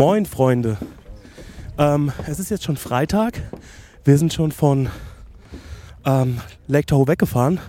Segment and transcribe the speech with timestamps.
[0.00, 0.78] Moin, Freunde.
[1.76, 3.38] Ähm, es ist jetzt schon Freitag.
[4.02, 4.88] Wir sind schon von
[6.06, 7.60] ähm, Lake Tahoe weggefahren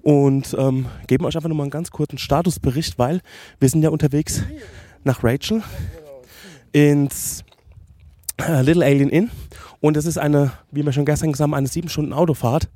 [0.00, 3.20] und ähm, geben euch einfach nur mal einen ganz kurzen Statusbericht, weil
[3.58, 4.44] wir sind ja unterwegs
[5.02, 5.64] nach Rachel
[6.70, 7.42] ins
[8.40, 9.30] äh, Little Alien Inn
[9.80, 12.70] und es ist eine, wie wir schon gestern gesagt haben, eine sieben Stunden Autofahrt.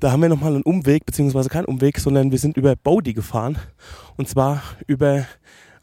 [0.00, 3.56] Da haben wir nochmal einen Umweg, beziehungsweise keinen Umweg, sondern wir sind über Bodie gefahren
[4.16, 5.26] und zwar über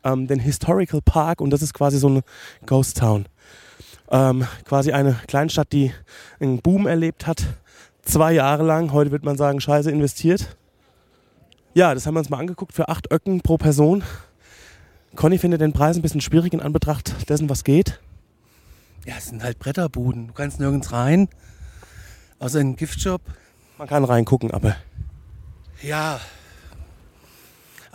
[0.07, 2.21] ähm, den Historical Park und das ist quasi so eine
[2.65, 3.25] Ghost Town.
[4.09, 5.91] Ähm, quasi eine Kleinstadt, die
[6.39, 7.43] einen Boom erlebt hat,
[8.03, 8.93] zwei Jahre lang.
[8.93, 10.55] Heute wird man sagen, scheiße investiert.
[11.73, 14.03] Ja, das haben wir uns mal angeguckt für acht Öcken pro Person.
[15.15, 17.99] Conny findet den Preis ein bisschen schwierig in Anbetracht dessen, was geht.
[19.05, 20.27] Ja, es sind halt Bretterbuden.
[20.27, 21.27] Du kannst nirgends rein.
[22.39, 23.21] Außer in den Giftshop.
[23.77, 24.75] Man kann reingucken, aber
[25.81, 26.19] Ja.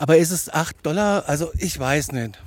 [0.03, 1.29] Aber ist es 8 Dollar?
[1.29, 2.43] Also ich weiß nicht.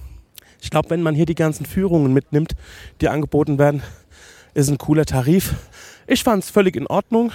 [0.62, 2.54] ich glaube, wenn man hier die ganzen Führungen mitnimmt,
[3.00, 3.82] die angeboten werden,
[4.54, 5.54] ist ein cooler Tarif.
[6.06, 7.32] Ich fand es völlig in Ordnung.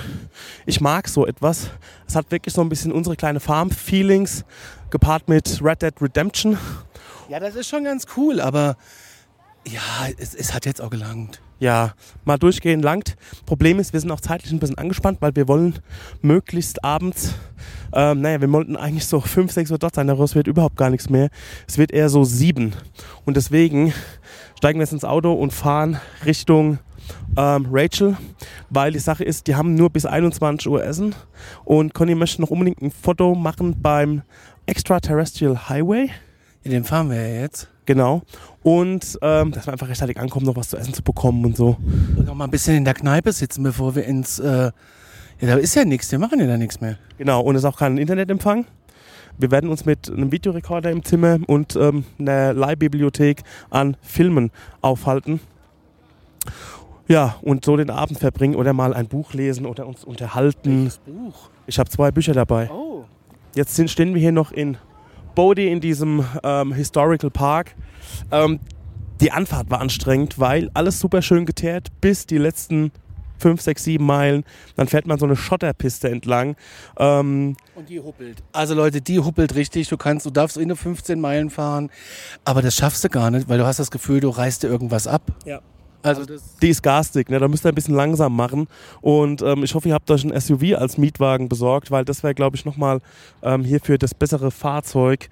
[0.66, 1.70] Ich mag so etwas.
[2.06, 4.44] Es hat wirklich so ein bisschen unsere kleine Farm-Feelings
[4.90, 6.58] gepaart mit Red Dead Redemption.
[7.30, 8.76] Ja, das ist schon ganz cool, aber
[9.66, 9.80] ja,
[10.18, 11.40] es, es hat jetzt auch gelangt.
[11.60, 11.92] Ja,
[12.24, 13.16] mal durchgehen langt.
[13.44, 15.78] Problem ist, wir sind auch zeitlich ein bisschen angespannt, weil wir wollen
[16.22, 17.34] möglichst abends,
[17.92, 20.88] ähm, naja, wir wollten eigentlich so 5, 6 Uhr dort sein, daraus wird überhaupt gar
[20.88, 21.28] nichts mehr.
[21.68, 22.72] Es wird eher so 7.
[23.26, 23.92] Und deswegen
[24.56, 26.78] steigen wir jetzt ins Auto und fahren Richtung
[27.36, 28.16] ähm, Rachel,
[28.70, 31.14] weil die Sache ist, die haben nur bis 21 Uhr Essen
[31.64, 34.22] und Conny möchte noch unbedingt ein Foto machen beim
[34.66, 36.10] Extraterrestrial Highway.
[36.62, 37.68] In dem fahren wir ja jetzt.
[37.90, 38.22] Genau.
[38.62, 41.76] Und ähm, dass wir einfach rechtzeitig ankommen, noch was zu essen zu bekommen und so.
[42.16, 44.38] Und noch mal ein bisschen in der Kneipe sitzen, bevor wir ins...
[44.38, 44.72] Äh, ja,
[45.40, 46.12] da ist ja nichts.
[46.12, 46.98] Wir machen ja da nichts mehr.
[47.18, 48.64] Genau, und es ist auch kein Internetempfang.
[49.38, 54.52] Wir werden uns mit einem Videorekorder im Zimmer und ähm, einer Leihbibliothek an Filmen
[54.82, 55.40] aufhalten.
[57.08, 60.92] Ja, und so den Abend verbringen oder mal ein Buch lesen oder uns unterhalten.
[61.04, 61.50] Buch?
[61.66, 62.70] Ich habe zwei Bücher dabei.
[62.70, 63.04] Oh.
[63.56, 64.76] Jetzt sind, stehen wir hier noch in
[65.40, 67.74] Bodie in diesem ähm, Historical Park.
[68.30, 68.60] Ähm,
[69.22, 72.92] die Anfahrt war anstrengend, weil alles super schön geteert bis die letzten
[73.38, 74.44] 5, 6, 7 Meilen.
[74.76, 76.56] Dann fährt man so eine Schotterpiste entlang.
[76.98, 78.42] Ähm, Und die huppelt.
[78.52, 79.88] Also Leute, die huppelt richtig.
[79.88, 81.88] Du kannst, du darfst in nur 15 Meilen fahren,
[82.44, 85.06] aber das schaffst du gar nicht, weil du hast das Gefühl, du reißt dir irgendwas
[85.06, 85.22] ab.
[85.46, 85.62] Ja.
[86.02, 87.38] Also das, die ist garstig, ne?
[87.38, 88.68] da müsst ihr ein bisschen langsam machen.
[89.00, 92.34] Und ähm, ich hoffe, ihr habt euch ein SUV als Mietwagen besorgt, weil das wäre,
[92.34, 93.00] glaube ich, nochmal
[93.42, 95.28] ähm, hierfür das bessere Fahrzeug.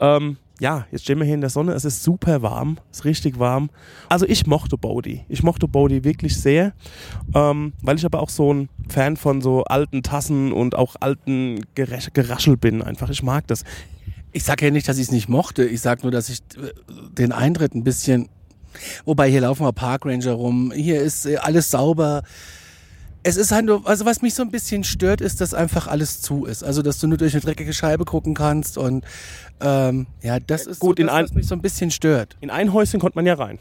[0.00, 3.04] Ähm, ja, jetzt stehen wir hier in der Sonne, es ist super warm, es ist
[3.04, 3.68] richtig warm.
[4.08, 6.72] Also ich mochte Bodhi, ich mochte Bodhi wirklich sehr,
[7.34, 11.60] ähm, weil ich aber auch so ein Fan von so alten Tassen und auch alten
[11.74, 13.10] Gerasch Geraschel bin einfach.
[13.10, 13.64] Ich mag das.
[14.32, 15.64] ich sage ja nicht, dass ich es nicht mochte.
[15.64, 16.72] Ich sage nur, dass ich äh,
[17.12, 18.28] den Eintritt ein bisschen.
[19.04, 20.72] Wobei hier laufen wir Park Ranger rum.
[20.74, 22.22] Hier ist äh, alles sauber.
[23.22, 26.20] Es ist halt nur, also was mich so ein bisschen stört, ist, dass einfach alles
[26.22, 26.62] zu ist.
[26.62, 29.04] Also, dass du nur durch eine dreckige Scheibe gucken kannst und
[29.60, 32.36] ähm, ja, das ist gut, so in das, ein- was mich so ein bisschen stört.
[32.40, 33.58] In ein Häuschen konnte man ja rein.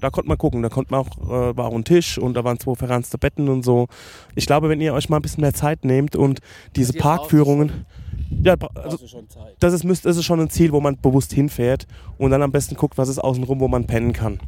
[0.00, 2.44] Da konnte man gucken, da konnte man auch, äh, war auch ein Tisch und da
[2.44, 3.88] waren zwei verranzte Betten und so.
[4.36, 6.40] Ich glaube, wenn ihr euch mal ein bisschen mehr Zeit nehmt und
[6.76, 7.86] diese Parkführungen,
[8.30, 9.56] ja, also schon Zeit.
[9.60, 11.86] das ist, das ist schon ein Ziel, wo man bewusst hinfährt
[12.18, 14.40] und dann am besten guckt, was ist außenrum, wo man pennen kann.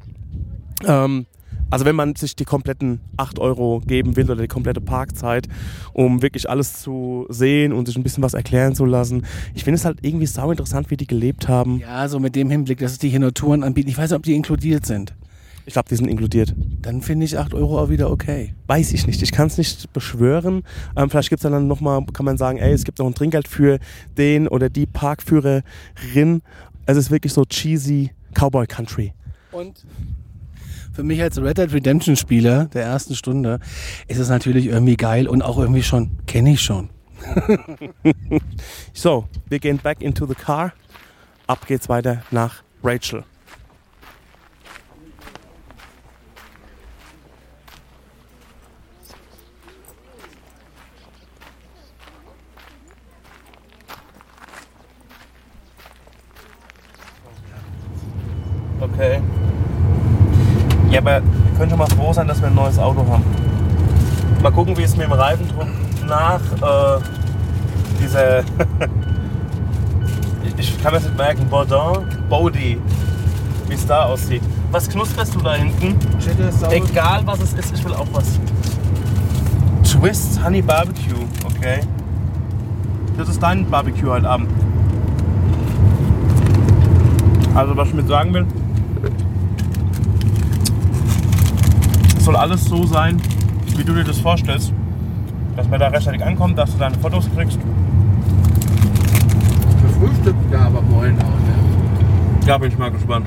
[0.87, 1.27] Ähm,
[1.71, 5.49] also wenn man sich die kompletten 8 Euro geben will oder die komplette Parkzeit,
[5.93, 9.25] um wirklich alles zu sehen und sich ein bisschen was erklären zu lassen.
[9.55, 11.79] Ich finde es halt irgendwie sau interessant, wie die gelebt haben.
[11.79, 13.89] Ja, so mit dem Hinblick, dass die hier nur Touren anbieten.
[13.89, 15.15] Ich weiß nicht, ob die inkludiert sind.
[15.67, 16.55] Ich glaube, die sind inkludiert.
[16.83, 18.55] Dann finde ich 8 Euro auch wieder okay.
[18.67, 19.23] Weiß ich nicht.
[19.23, 20.63] Ich kann es nicht beschwören.
[20.97, 23.47] Ähm, vielleicht gibt es dann nochmal, kann man sagen, ey, es gibt noch ein Trinkgeld
[23.47, 23.79] für
[24.17, 26.43] den oder die Parkführerin.
[26.87, 29.13] Es ist wirklich so cheesy Cowboy Country.
[29.53, 29.85] Und
[30.93, 33.61] für mich als Red Dead Redemption Spieler der ersten Stunde
[34.09, 36.91] ist es natürlich irgendwie geil und auch irgendwie schon, kenne ich schon.
[38.93, 40.73] So, wir gehen back into the car.
[41.47, 43.25] Ab geht's weiter nach Rachel.
[58.81, 59.21] Okay.
[60.91, 61.23] Ja, aber wir
[61.59, 63.25] können schon mal froh sein, dass wir ein neues Auto haben.
[64.43, 65.69] Mal gucken, wie es mit dem Reifendruck
[66.07, 67.01] nach äh,
[68.01, 68.41] dieser.
[70.57, 71.47] ich kann das nicht merken.
[71.49, 72.81] Baudin, Body.
[73.69, 74.43] Wie es da aussieht.
[74.73, 75.97] Was knusperst du da hinten?
[76.71, 78.39] Egal was es ist, ich will auch was.
[79.85, 81.81] Twist Honey Barbecue, okay.
[83.19, 84.49] Das ist dein Barbecue heute Abend.
[87.55, 88.47] Also was ich mit sagen will,
[92.31, 93.21] soll alles so sein,
[93.77, 94.73] wie du dir das vorstellst.
[95.57, 97.59] Dass man da rechtzeitig ankommt, dass du deine Fotos kriegst.
[99.83, 102.47] Wir frühstücken da aber vorhin auch, ne?
[102.47, 103.27] Da bin ich mal gespannt.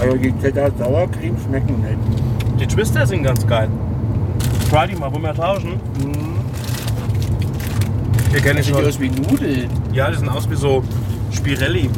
[0.00, 2.60] Also die Cheddar Sauercreme schmecken nicht.
[2.60, 3.68] Die Twister sind ganz geil.
[4.70, 5.80] Try die mal, wollen wir tauschen?
[8.30, 8.86] Hier kenne ich schon.
[8.86, 9.68] aus wie Nudeln.
[9.92, 10.84] Ja, die sehen aus wie so
[11.32, 11.90] Spirelli.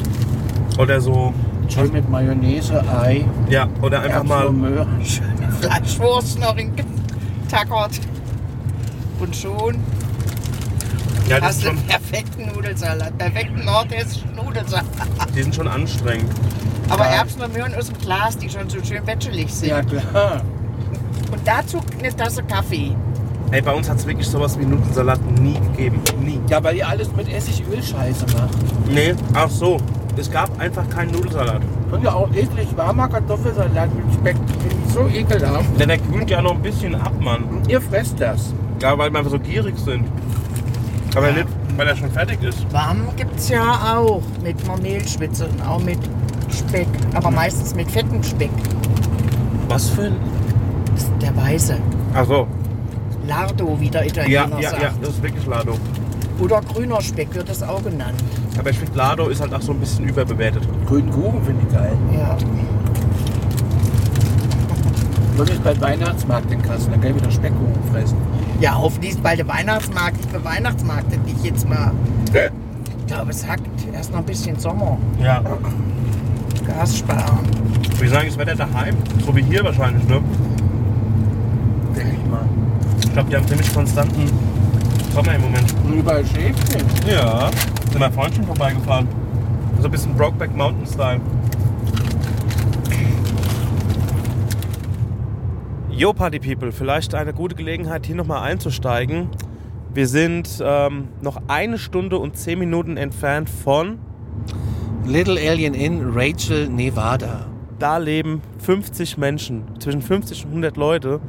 [0.78, 1.34] Oder so.
[1.68, 4.42] Schön mit Mayonnaise, Ei, Ja, oder einfach mal.
[4.42, 5.04] Erbsen, Möhren.
[5.04, 8.00] Schöne Fleischwurst noch in getackert.
[9.20, 9.74] Und schon
[11.28, 13.18] Ja, das hast ist du schon, einen perfekten Nudelsalat.
[13.18, 14.84] Perfekten nordhessischen Nudelsalat.
[15.36, 16.30] die sind schon anstrengend.
[16.88, 17.16] Aber Ja.
[17.16, 19.68] Erbsen und Möhren aus dem Glas, die schon so schön wätschelig sind.
[19.68, 20.42] Ja klar.
[21.30, 22.92] Und dazu eine Tasse Kaffee.
[23.50, 26.00] Ey, bei uns hat es wirklich sowas wie Nudelsalat nie gegeben.
[26.24, 26.40] Nie.
[26.48, 28.88] Ja, weil ihr alles mit Essigöl-Scheiße macht.
[28.88, 29.78] Nee, ach so.
[30.18, 31.62] Es gab einfach keinen Nudelsalat.
[31.92, 34.36] Und ja auch eklig warmer Kartoffelsalat mit Speck.
[34.36, 35.78] Finde ich so ekelhaft.
[35.78, 37.44] Denn der kühlt ja noch ein bisschen ab, Mann.
[37.44, 38.52] Und ihr fresst das.
[38.82, 40.06] Ja, weil wir einfach so gierig sind.
[41.14, 42.70] Aber nicht, weil er schon fertig ist.
[42.72, 45.98] Warm gibt's ja auch mit Mehlschwitze und auch mit
[46.52, 46.88] Speck.
[47.14, 48.50] Aber meistens mit fettem Speck.
[49.68, 50.16] Was für ein.
[50.94, 51.76] Das ist der Weiße.
[52.14, 52.46] Ach so.
[53.26, 54.82] Lardo, wie der Ja, Italiener ja, sagt.
[54.82, 55.74] ja, das ist wirklich Lado.
[56.40, 58.22] Oder grüner Speck wird das auch genannt.
[58.58, 60.62] Aber ich finde, Lado ist halt auch so ein bisschen überbewertet.
[60.86, 61.92] Grünen Kuchen finde ich geil.
[62.12, 62.36] Ja.
[65.38, 68.16] Und ich bei Weihnachtsmarkt in Kassel, dann kann ich wieder Speckkuchen fressen.
[68.60, 70.16] Ja, hoffentlich ist bald der Weihnachtsmarkt.
[70.20, 71.92] Ich für Weihnachtsmarkt hätte ich jetzt mal.
[72.26, 73.62] Ich glaube, es hackt.
[73.92, 74.98] Erst noch ein bisschen Sommer.
[75.22, 75.40] Ja.
[76.66, 77.48] Gas sparen.
[77.98, 78.96] Wir sagen, das Wetter daheim.
[79.24, 80.20] So wie hier wahrscheinlich, ne?
[81.96, 82.44] Denke ich mal.
[83.00, 84.24] Ich glaube, die haben ziemlich konstanten
[85.14, 85.74] Sommer im Moment.
[85.84, 86.84] Und überall Schäfchen.
[87.06, 87.50] Ja.
[87.98, 89.08] Wir vorhin schon vorbeigefahren.
[89.80, 91.20] So ein bisschen Brokeback Mountain Style.
[95.90, 99.30] Yo Party People, vielleicht eine gute Gelegenheit hier nochmal einzusteigen.
[99.92, 103.98] Wir sind ähm, noch eine Stunde und zehn Minuten entfernt von,
[105.04, 107.46] Little Alien Inn, Rachel, Nevada.
[107.80, 111.20] da leben 50 Menschen, zwischen 50 und 100 Leute.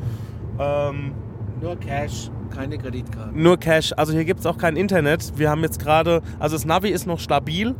[0.60, 1.14] Ähm,
[1.62, 3.42] Nur Cash, keine Kreditkarten.
[3.42, 3.94] Nur Cash.
[3.96, 5.34] Also hier gibt es auch kein Internet.
[5.38, 7.76] Wir haben jetzt gerade, also das Navi ist noch stabil,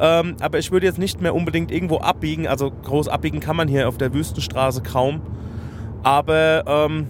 [0.00, 2.46] ähm, aber ich würde jetzt nicht mehr unbedingt irgendwo abbiegen.
[2.46, 5.22] Also groß abbiegen kann man hier auf der Wüstenstraße kaum.
[6.02, 7.06] Aber ähm,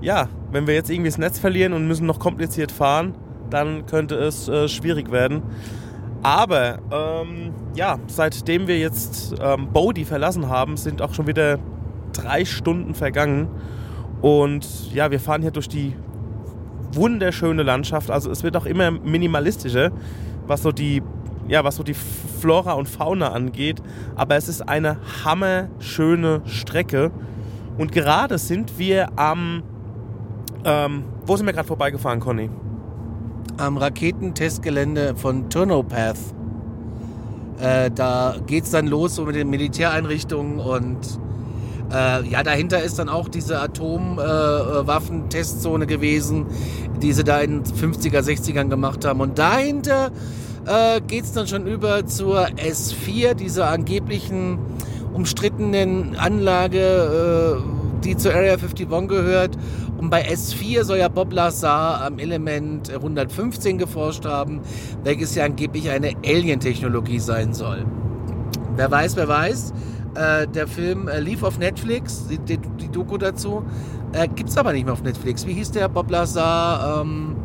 [0.00, 3.14] ja, wenn wir jetzt irgendwie das Netz verlieren und müssen noch kompliziert fahren,
[3.50, 5.42] dann könnte es äh, schwierig werden.
[6.22, 11.58] Aber ähm, ja, seitdem wir jetzt ähm, Bodie verlassen haben, sind auch schon wieder
[12.12, 13.48] drei Stunden vergangen.
[14.22, 15.94] Und ja, wir fahren hier durch die
[16.92, 18.10] wunderschöne Landschaft.
[18.10, 19.90] Also es wird auch immer minimalistischer,
[20.46, 21.02] was so die,
[21.48, 23.82] ja, was so die Flora und Fauna angeht.
[24.14, 27.10] Aber es ist eine hammerschöne Strecke.
[27.76, 29.64] Und gerade sind wir am,
[30.64, 32.48] ähm, wo sind wir gerade vorbeigefahren, Conny?
[33.56, 36.18] Am Raketentestgelände von Turnopath.
[37.60, 41.20] Äh, da geht es dann los so mit den Militäreinrichtungen und
[41.92, 46.46] äh, ja, dahinter ist dann auch diese Atomwaffentestzone gewesen,
[47.02, 49.20] die sie da in den 50er, 60ern gemacht haben.
[49.20, 50.10] Und dahinter
[50.66, 54.58] äh, geht es dann schon über zur S4, dieser angeblichen
[55.12, 57.56] umstrittenen Anlage, äh,
[58.04, 59.58] die zur Area 51 gehört.
[59.98, 64.60] Und bei S4 soll ja Bob Lazar am Element 115 geforscht haben,
[65.04, 67.84] welches ja angeblich eine Alien-Technologie sein soll.
[68.74, 69.72] Wer weiß, wer weiß.
[70.14, 73.64] Äh, der Film äh, lief auf Netflix, die, die, die Doku dazu.
[74.12, 75.46] Äh, Gibt es aber nicht mehr auf Netflix.
[75.46, 77.00] Wie hieß der Bob Lazar?
[77.02, 77.36] Ähm,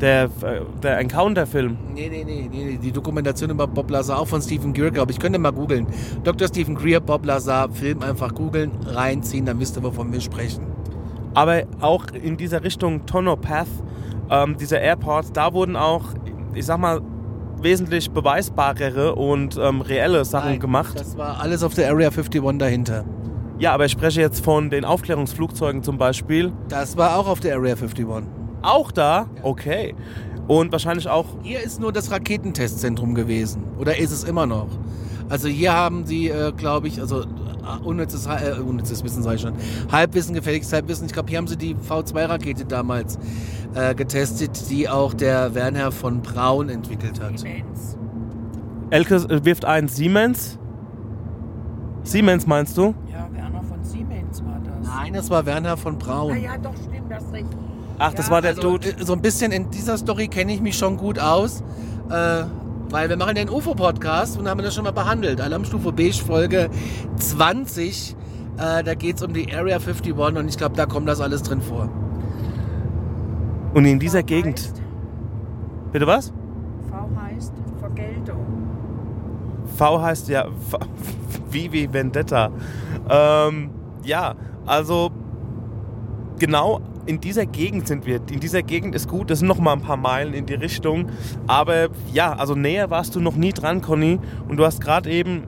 [0.00, 1.76] Der, äh, der Encounter-Film.
[1.94, 5.18] Nee, nee, nee, nee, die Dokumentation über Bob Lazar, auch von Stephen Greer, glaube ich.
[5.18, 5.86] Könnt ihr mal googeln.
[6.22, 6.48] Dr.
[6.48, 10.66] Stephen Greer, Bob Lazar, Film einfach googeln, reinziehen, dann wisst ihr, wovon wir sprechen.
[11.34, 13.66] Aber auch in dieser Richtung Tonopath,
[14.30, 16.04] ähm, dieser Airport, da wurden auch,
[16.54, 17.00] ich sag mal,
[17.62, 20.98] wesentlich beweisbarere und ähm, reelle Sachen Nein, gemacht.
[20.98, 23.04] Das war alles auf der Area 51 dahinter.
[23.58, 26.52] Ja, aber ich spreche jetzt von den Aufklärungsflugzeugen zum Beispiel.
[26.68, 28.06] Das war auch auf der Area 51.
[28.62, 29.28] Auch da?
[29.42, 29.94] Okay.
[30.46, 33.64] Und wahrscheinlich auch, Hier ist nur das Raketentestzentrum gewesen.
[33.78, 34.68] Oder ist es immer noch?
[35.28, 37.26] Also hier haben sie, äh, glaube ich, also äh,
[37.84, 39.54] unnützes, äh, unnützes Wissen, sage ich schon,
[39.90, 41.06] Halbwissen, gefälliges Halbwissen.
[41.06, 43.18] Ich glaube, hier haben sie die V2-Rakete damals
[43.74, 47.42] äh, getestet, die auch der Werner von Braun entwickelt hat.
[47.42, 47.96] Immens.
[48.90, 50.58] Elke äh, wirft ein Siemens.
[52.04, 52.94] Siemens meinst du?
[53.12, 54.86] Ja, Werner von Siemens war das.
[54.88, 56.40] Nein, das war Werner von Ah Braun.
[56.40, 57.46] ja, doch, stimmt, das recht.
[57.98, 58.90] Ach, das Ja, war der Also, Dude.
[58.90, 61.64] äh, so ein bisschen in dieser Story kenne ich mich schon gut aus,
[62.10, 62.44] äh,
[62.90, 65.40] weil wir machen den UFO-Podcast und haben das schon mal behandelt.
[65.40, 66.68] Alarmstufe Beige Folge
[67.16, 68.16] 20.
[68.58, 71.42] Äh, da geht es um die Area 51 und ich glaube, da kommt das alles
[71.42, 71.88] drin vor.
[73.74, 74.58] Und in dieser V Gegend.
[74.60, 74.82] Heißt,
[75.92, 76.28] Bitte was?
[76.90, 78.46] v heißt Vergeltung.
[79.76, 80.78] V heißt ja V-
[81.50, 82.50] wie wie Vendetta.
[83.10, 83.70] Ähm,
[84.04, 85.10] ja, also
[86.38, 88.20] genau in dieser Gegend sind wir.
[88.30, 89.30] In dieser Gegend ist gut.
[89.30, 91.06] Das sind noch mal ein paar Meilen in die Richtung.
[91.46, 94.18] Aber ja, also näher warst du noch nie dran, Conny.
[94.48, 95.44] Und du hast gerade eben,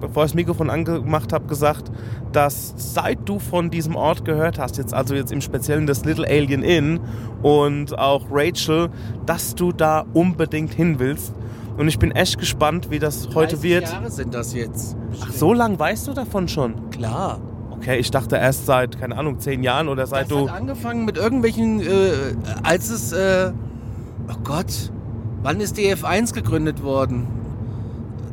[0.00, 1.92] bevor ich das Mikrofon angemacht habe, gesagt,
[2.32, 6.26] dass seit du von diesem Ort gehört hast, jetzt also jetzt im Speziellen das Little
[6.26, 7.00] Alien Inn
[7.42, 8.88] und auch Rachel,
[9.26, 11.34] dass du da unbedingt hin willst.
[11.76, 13.84] Und ich bin echt gespannt, wie das heute 30 wird.
[13.84, 14.96] Jahre sind das jetzt.
[15.20, 16.90] Ach, so lang weißt du davon schon?
[16.90, 17.40] Klar.
[17.78, 20.48] Okay, ich dachte erst seit, keine Ahnung, zehn Jahren oder seit Das du.
[20.48, 23.52] hat angefangen mit irgendwelchen, äh, als es, äh,
[24.30, 24.90] oh Gott,
[25.42, 27.26] wann ist die F1 gegründet worden?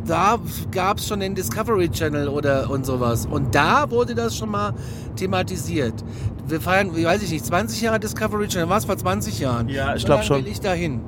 [0.05, 0.39] Da
[0.71, 3.25] gab es schon den Discovery Channel oder und sowas.
[3.27, 4.74] Und da wurde das schon mal
[5.15, 5.93] thematisiert.
[6.48, 9.69] Wir feiern, wie weiß ich nicht, 20 Jahre Discovery Channel, war es vor 20 Jahren?
[9.69, 10.45] Ja, ich So glaub lange schon.
[10.45, 11.01] will ich dahin.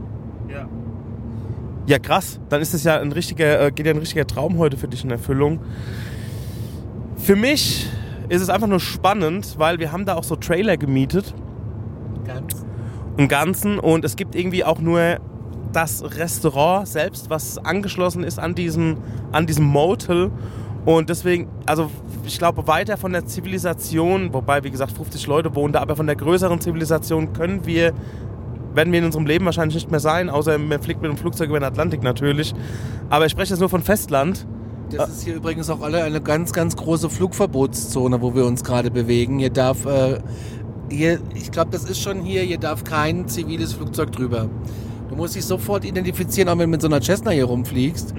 [1.85, 2.39] Ja, krass.
[2.47, 5.03] Dann ist es ja ein richtiger, äh, geht ja ein richtiger Traum heute für dich
[5.03, 5.59] in Erfüllung.
[7.17, 7.89] Für mich
[8.33, 11.35] ist es einfach nur spannend, weil wir haben da auch so Trailer gemietet
[12.25, 12.65] Ganz.
[13.15, 15.19] im Ganzen und es gibt irgendwie auch nur
[15.71, 18.97] das Restaurant selbst, was angeschlossen ist an diesem,
[19.31, 20.31] an diesem Motel
[20.85, 21.91] und deswegen, also
[22.25, 26.07] ich glaube weiter von der Zivilisation, wobei wie gesagt 50 Leute wohnen da, aber von
[26.07, 27.93] der größeren Zivilisation können wir,
[28.73, 31.49] werden wir in unserem Leben wahrscheinlich nicht mehr sein, außer man fliegt mit dem Flugzeug
[31.49, 32.55] über den Atlantik natürlich.
[33.11, 34.47] Aber ich spreche jetzt nur von Festland.
[34.97, 38.91] Das ist hier übrigens auch alle eine ganz, ganz große Flugverbotszone, wo wir uns gerade
[38.91, 39.39] bewegen.
[39.39, 40.19] Hier darf, äh,
[40.89, 44.50] hier, ich glaube, das ist schon hier, hier darf kein ziviles Flugzeug drüber.
[45.09, 48.13] Du musst dich sofort identifizieren, auch wenn du mit so einer Cessna hier rumfliegst.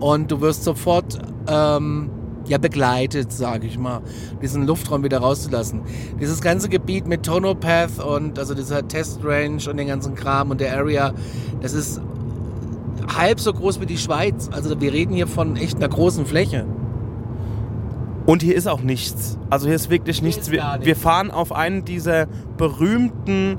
[0.00, 2.10] Und du wirst sofort ähm,
[2.46, 4.00] ja, begleitet, sage ich mal,
[4.42, 5.82] diesen Luftraum wieder rauszulassen.
[6.20, 10.60] Dieses ganze Gebiet mit Tonopath und also dieser Test Range und den ganzen Kram und
[10.60, 11.12] der Area,
[11.60, 12.00] das ist
[13.08, 14.48] halb so groß wie die Schweiz.
[14.52, 16.64] Also wir reden hier von echt einer großen Fläche.
[18.26, 19.38] Und hier ist auch nichts.
[19.50, 20.42] Also hier ist wirklich Hier nichts.
[20.46, 20.86] ist Wir, nichts.
[20.86, 23.58] wir fahren auf einen dieser berühmten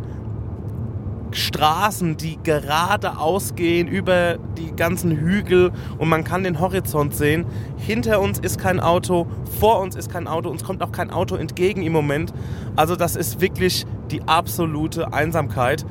[1.32, 7.46] Straßen, die gerade ausgehen über die ganzen Hügel und man kann den Horizont sehen.
[7.78, 9.28] Hinter uns ist kein Auto,
[9.60, 12.34] vor uns ist kein Auto, uns kommt auch kein Auto entgegen im Moment.
[12.78, 15.86] Also das ist wirklich die absolute Einsamkeit.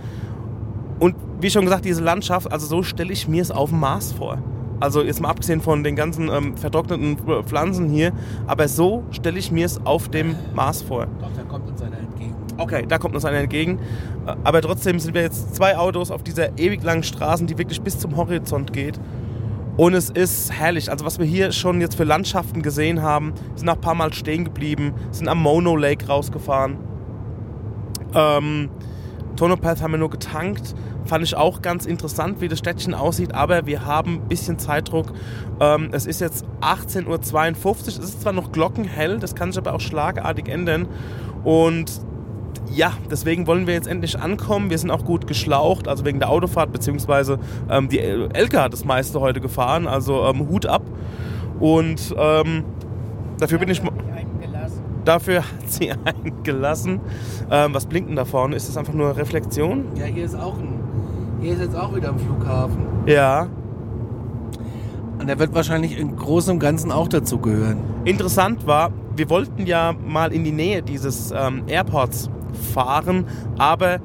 [1.04, 4.12] Und wie schon gesagt, diese Landschaft, also so stelle ich mir es auf dem Mars
[4.12, 4.38] vor.
[4.80, 8.12] Also jetzt mal abgesehen von den ganzen ähm, vertrockneten Pflanzen hier,
[8.46, 11.06] aber so stelle ich mir es auf dem Mars vor.
[11.20, 12.34] Doch, da kommt uns einer entgegen.
[12.56, 13.80] Okay, da kommt uns einer entgegen.
[14.26, 17.82] Äh, Aber trotzdem sind wir jetzt zwei Autos auf dieser ewig langen Straße, die wirklich
[17.82, 18.98] bis zum Horizont geht.
[19.76, 20.90] Und es ist herrlich.
[20.90, 24.14] Also was wir hier schon jetzt für Landschaften gesehen haben, sind auch ein paar Mal
[24.14, 26.78] stehen geblieben, sind am Mono Lake rausgefahren.
[28.14, 28.70] Ähm,
[29.36, 30.74] Tonopath haben wir nur getankt.
[31.06, 35.12] Fand ich auch ganz interessant, wie das Städtchen aussieht, aber wir haben ein bisschen Zeitdruck.
[35.60, 37.72] Ähm, es ist jetzt 18.52 Uhr.
[37.86, 40.88] Es ist zwar noch glockenhell, das kann sich aber auch schlagartig ändern.
[41.44, 41.92] Und
[42.72, 44.70] ja, deswegen wollen wir jetzt endlich ankommen.
[44.70, 48.72] Wir sind auch gut geschlaucht, also wegen der Autofahrt, beziehungsweise ähm, die El- Elke hat
[48.72, 50.82] das meiste heute gefahren, also ähm, Hut ab.
[51.60, 52.64] Und ähm,
[53.38, 53.82] dafür bin ich.
[55.04, 55.92] Dafür hat sie
[56.24, 57.00] eingelassen.
[57.50, 58.56] Ähm, was blinkt denn da vorne?
[58.56, 59.84] Ist das einfach nur Reflexion?
[59.96, 60.80] Ja, hier ist auch ein.
[61.44, 62.86] Hier ist jetzt auch wieder ein Flughafen.
[63.04, 63.48] Ja.
[65.18, 67.76] Und der wird wahrscheinlich im Großen und Ganzen auch dazu gehören.
[68.06, 72.30] Interessant war, wir wollten ja mal in die Nähe dieses ähm, Airports
[72.72, 73.26] fahren,
[73.58, 73.98] aber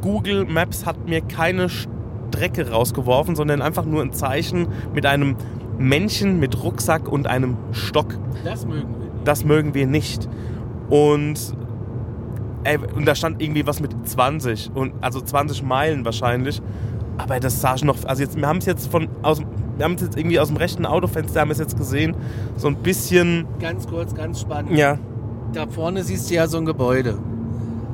[0.00, 5.36] Google Maps hat mir keine Strecke rausgeworfen, sondern einfach nur ein Zeichen mit einem
[5.78, 8.18] Männchen mit Rucksack und einem Stock.
[8.42, 9.10] Das mögen wir.
[9.24, 10.28] Das mögen wir nicht.
[10.88, 11.54] Und,
[12.64, 16.60] ey, und da stand irgendwie was mit 20 und also 20 Meilen wahrscheinlich.
[17.18, 19.40] Aber das sah schon noch, also jetzt, wir haben es jetzt von aus,
[19.76, 22.16] wir haben es jetzt irgendwie aus dem rechten Autofenster haben es jetzt gesehen,
[22.56, 24.76] so ein bisschen, Ganz kurz, ganz spannend.
[24.76, 24.98] ja,
[25.52, 27.18] Da vorne siehst du ja so ein Gebäude.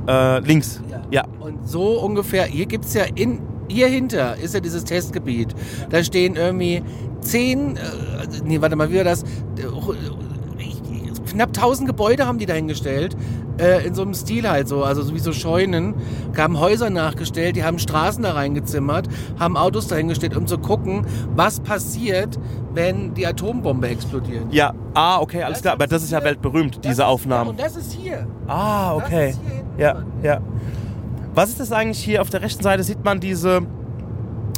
[0.06, 0.80] äh, links.
[1.11, 1.25] Ja.
[1.40, 5.54] Und so ungefähr, hier gibt es ja in, hier hinter ist ja dieses Testgebiet.
[5.90, 6.82] Da stehen irgendwie
[7.20, 7.80] zehn, äh,
[8.44, 9.25] nee, warte mal, wie war das?
[11.30, 13.16] Knapp 1000 Gebäude haben die dahingestellt.
[13.58, 15.94] Äh, in so einem Stil halt so, also so wie so Scheunen.
[16.36, 19.08] Haben Häuser nachgestellt, die haben Straßen da reingezimmert,
[19.38, 22.38] haben Autos dahingestellt, um zu gucken, was passiert,
[22.75, 24.44] wenn die Atombombe explodiert.
[24.52, 25.75] Ja, ah, okay, alles Das klar.
[25.75, 27.48] Aber das ist ja hier- weltberühmt, Das diese ist- Aufnahmen.
[27.50, 28.26] Und das ist hier.
[28.46, 29.30] Ah, Das okay.
[29.30, 30.40] ist hier Ja, ja.
[31.34, 32.20] Was ist das eigentlich hier?
[32.22, 33.60] Auf der rechten Seite sieht man diese,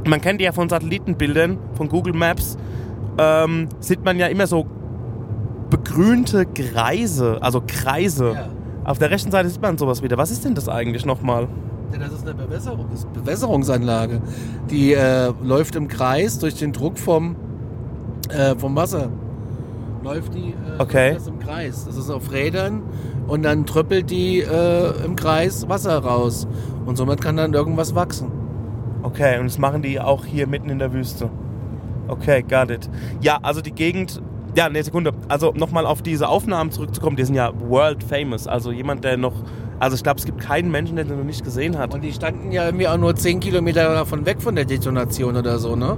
[0.06, 2.56] man kennt die ja von Satellitenbildern, von Google Maps,
[3.18, 4.66] ähm, sieht man ja immer so
[5.70, 8.32] begrünte Kreise, also Kreise.
[8.32, 8.46] Ja.
[8.88, 10.16] Auf der rechten Seite sieht man sowas wieder.
[10.16, 11.46] Was ist denn das eigentlich nochmal?
[11.92, 14.22] Das ist eine Bewässerung, das ist Bewässerungsanlage.
[14.70, 17.36] Die äh, läuft im Kreis durch den Druck vom,
[18.30, 19.10] äh, vom Wasser.
[20.02, 21.12] Läuft die äh, Okay.
[21.12, 21.84] das im Kreis.
[21.84, 22.80] Das ist auf Rädern
[23.26, 26.48] und dann tröppelt die äh, im Kreis Wasser raus.
[26.86, 28.32] Und somit kann dann irgendwas wachsen.
[29.02, 31.28] Okay, und das machen die auch hier mitten in der Wüste.
[32.08, 32.88] Okay, got it.
[33.20, 34.22] Ja, also die Gegend.
[34.54, 35.12] Ja, ne Sekunde.
[35.28, 38.46] Also nochmal auf diese Aufnahmen zurückzukommen, die sind ja world famous.
[38.46, 39.34] Also jemand, der noch.
[39.80, 41.94] Also ich glaube, es gibt keinen Menschen, der den noch nicht gesehen hat.
[41.94, 45.58] Und die standen ja irgendwie auch nur 10 Kilometer davon weg von der Detonation oder
[45.58, 45.96] so, ne?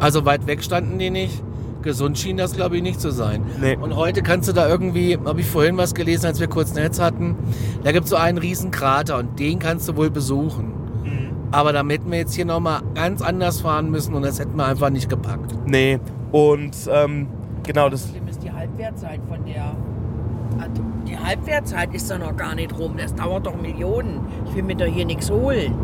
[0.00, 1.42] Also weit weg standen die nicht.
[1.82, 3.44] Gesund schien das, glaube ich, nicht zu sein.
[3.60, 3.76] Nee.
[3.76, 6.98] Und heute kannst du da irgendwie, habe ich vorhin was gelesen, als wir kurz Netz
[6.98, 7.36] hatten,
[7.84, 10.72] da gibt es so einen riesen Krater und den kannst du wohl besuchen.
[11.50, 14.66] Aber da hätten wir jetzt hier nochmal ganz anders fahren müssen und das hätten wir
[14.66, 15.54] einfach nicht gepackt.
[15.66, 15.98] Nee.
[16.30, 17.28] Und ähm,
[17.68, 18.02] genau, das.
[18.02, 19.76] Problem ist die Halbwertzeit von der.
[21.06, 22.96] Die Halbwertzeit ist da noch gar nicht rum.
[22.96, 24.26] Das dauert doch Millionen.
[24.48, 25.74] Ich will mir da hier nichts holen.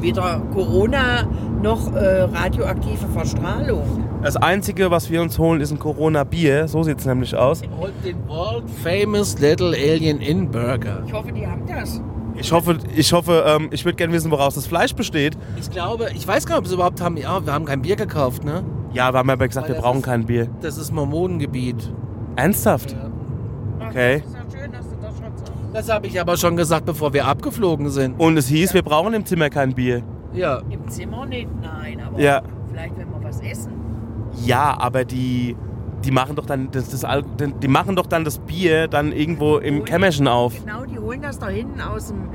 [0.00, 1.26] Weder Corona
[1.62, 4.04] noch äh, radioaktive Verstrahlung.
[4.22, 6.68] Das Einzige, was wir uns holen, ist ein Corona-Bier.
[6.68, 7.62] So sieht es nämlich aus.
[7.62, 11.02] Und den World Famous Little Alien In Burger.
[11.06, 12.02] Ich hoffe, die haben das.
[12.36, 15.36] Ich hoffe, ich hoffe, ähm, ich würde gerne wissen, woraus das Fleisch besteht.
[15.58, 17.16] Ich glaube, ich weiß gar nicht, ob sie überhaupt haben.
[17.16, 18.64] Ja, wir haben kein Bier gekauft, ne?
[18.92, 20.48] Ja, wir haben aber gesagt, Weil wir das brauchen ist- kein Bier.
[20.60, 21.92] Das ist Mormonengebiet.
[22.36, 22.96] Ernsthaft?
[23.88, 24.22] Okay.
[24.22, 25.52] Das ist ja schön, dass du das schon sagst.
[25.72, 28.18] Das habe ich aber schon gesagt, bevor wir abgeflogen sind.
[28.18, 30.02] Und es hieß, wir brauchen im Zimmer kein Bier.
[30.32, 30.60] Ja.
[30.70, 32.00] Im Zimmer nicht, nein.
[32.06, 32.42] Aber Ja.
[32.68, 33.72] vielleicht, wenn wir was essen.
[34.44, 35.56] Ja, aber die,
[36.04, 37.24] die machen doch dann das, das Al
[37.62, 40.54] die machen doch dann das Bier dann irgendwo im Kämmerchen auf.
[40.64, 42.28] Genau, die holen das da hinten aus dem.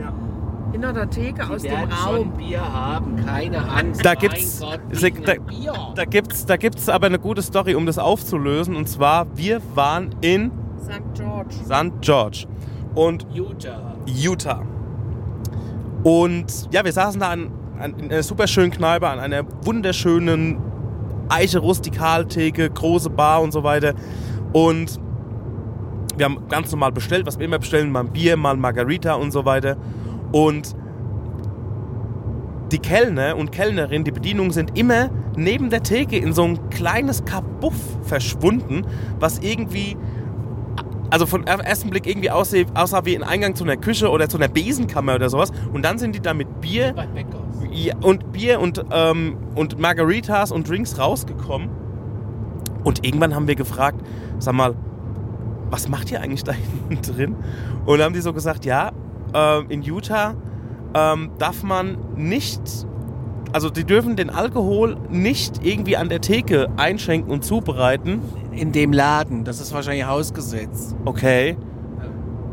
[0.75, 2.15] Hinter der Theke, aus dem Raum.
[2.17, 4.03] schon Bier haben, keine Angst.
[4.03, 4.81] Da Mein gibt's- Gott,
[5.25, 5.93] da-.
[5.95, 8.75] Da gibt's, da gibt's aber eine gute Story, um das aufzulösen.
[8.75, 10.51] Und zwar, wir waren in
[10.83, 10.99] St.
[11.13, 11.55] George.
[11.63, 11.93] St.
[12.01, 12.45] George
[12.93, 13.95] und Utah.
[14.05, 14.63] Utah.
[16.03, 20.57] Und ja, wir saßen da an, an, in einer super schönen Kneipe, an einer wunderschönen
[21.29, 23.93] Eiche Rustikaltheke, große Bar und so weiter.
[24.51, 24.99] Und
[26.17, 29.13] wir haben ganz normal bestellt, was wir immer bestellen, mal ein Bier, mal ein Margarita
[29.13, 29.77] und so weiter.
[30.35, 30.75] Und
[32.69, 37.23] die Kellner und Kellnerin, die Bedienung sind immer neben der Theke in so ein kleines
[37.23, 38.85] Kabuff verschwunden,
[39.17, 39.95] was irgendwie
[41.09, 44.35] also von ersten Blick irgendwie aussah, aussah wie ein Eingang zu einer Küche oder zu
[44.35, 45.53] einer Besenkammer oder sowas.
[45.71, 46.93] Und dann sind die da mit Bier
[48.01, 51.69] und Bier und, ähm, und Margaritas und Drinks rausgekommen.
[52.83, 54.05] Und irgendwann haben wir gefragt,
[54.39, 54.75] sag mal,
[55.69, 56.51] was macht ihr eigentlich da
[56.89, 57.35] hinten drin?
[57.85, 58.91] Und dann haben die so gesagt, ja,
[59.33, 60.35] ähm, in Utah
[60.93, 62.61] ähm, darf man nicht,
[63.51, 68.21] also die dürfen den Alkohol nicht irgendwie an der Theke einschenken und zubereiten.
[68.51, 69.43] In dem Laden.
[69.43, 70.95] Das ist wahrscheinlich Hausgesetz.
[71.03, 71.57] Okay.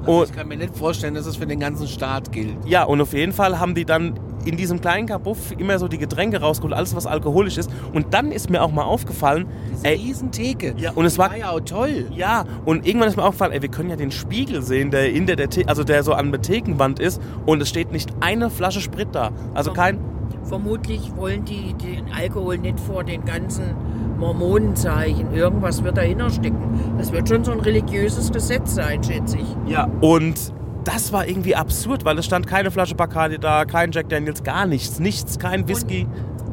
[0.04, 2.56] Also Und- ich kann mir nicht vorstellen, dass es für den ganzen Staat gilt.
[2.66, 5.98] Ja, und auf jeden Fall haben die dann in diesem kleinen Kabuff immer so die
[5.98, 7.70] Getränke rausgeholt, alles was alkoholisch ist.
[7.92, 10.74] Und dann ist mir auch mal aufgefallen, Diese ey, Riesentheke.
[10.78, 12.06] Ja, und es Die war- ja auch toll.
[12.14, 15.36] ja, und irgendwann ist mir aufgefallen, ey, wir können ja den Spiegel sehen, der hinter
[15.36, 18.80] der, The also der so an der Thekenwand ist, und es steht nicht eine Flasche
[18.80, 19.30] Sprit da.
[19.54, 19.98] Also kein,
[20.44, 23.76] Vermutlich wollen die den Alkohol nicht vor den ganzen
[24.18, 25.32] Mormonenzeichen.
[25.34, 26.80] Irgendwas wird dahinter stecken.
[26.98, 29.70] Das wird schon so ein religiöses Gesetz sein, schätze ich.
[29.70, 29.88] ja.
[30.00, 30.52] Und
[30.84, 34.66] das war irgendwie absurd, weil es stand keine Flasche Bacardi da, kein Jack Daniels, gar
[34.66, 36.06] nichts, nichts, kein Whisky.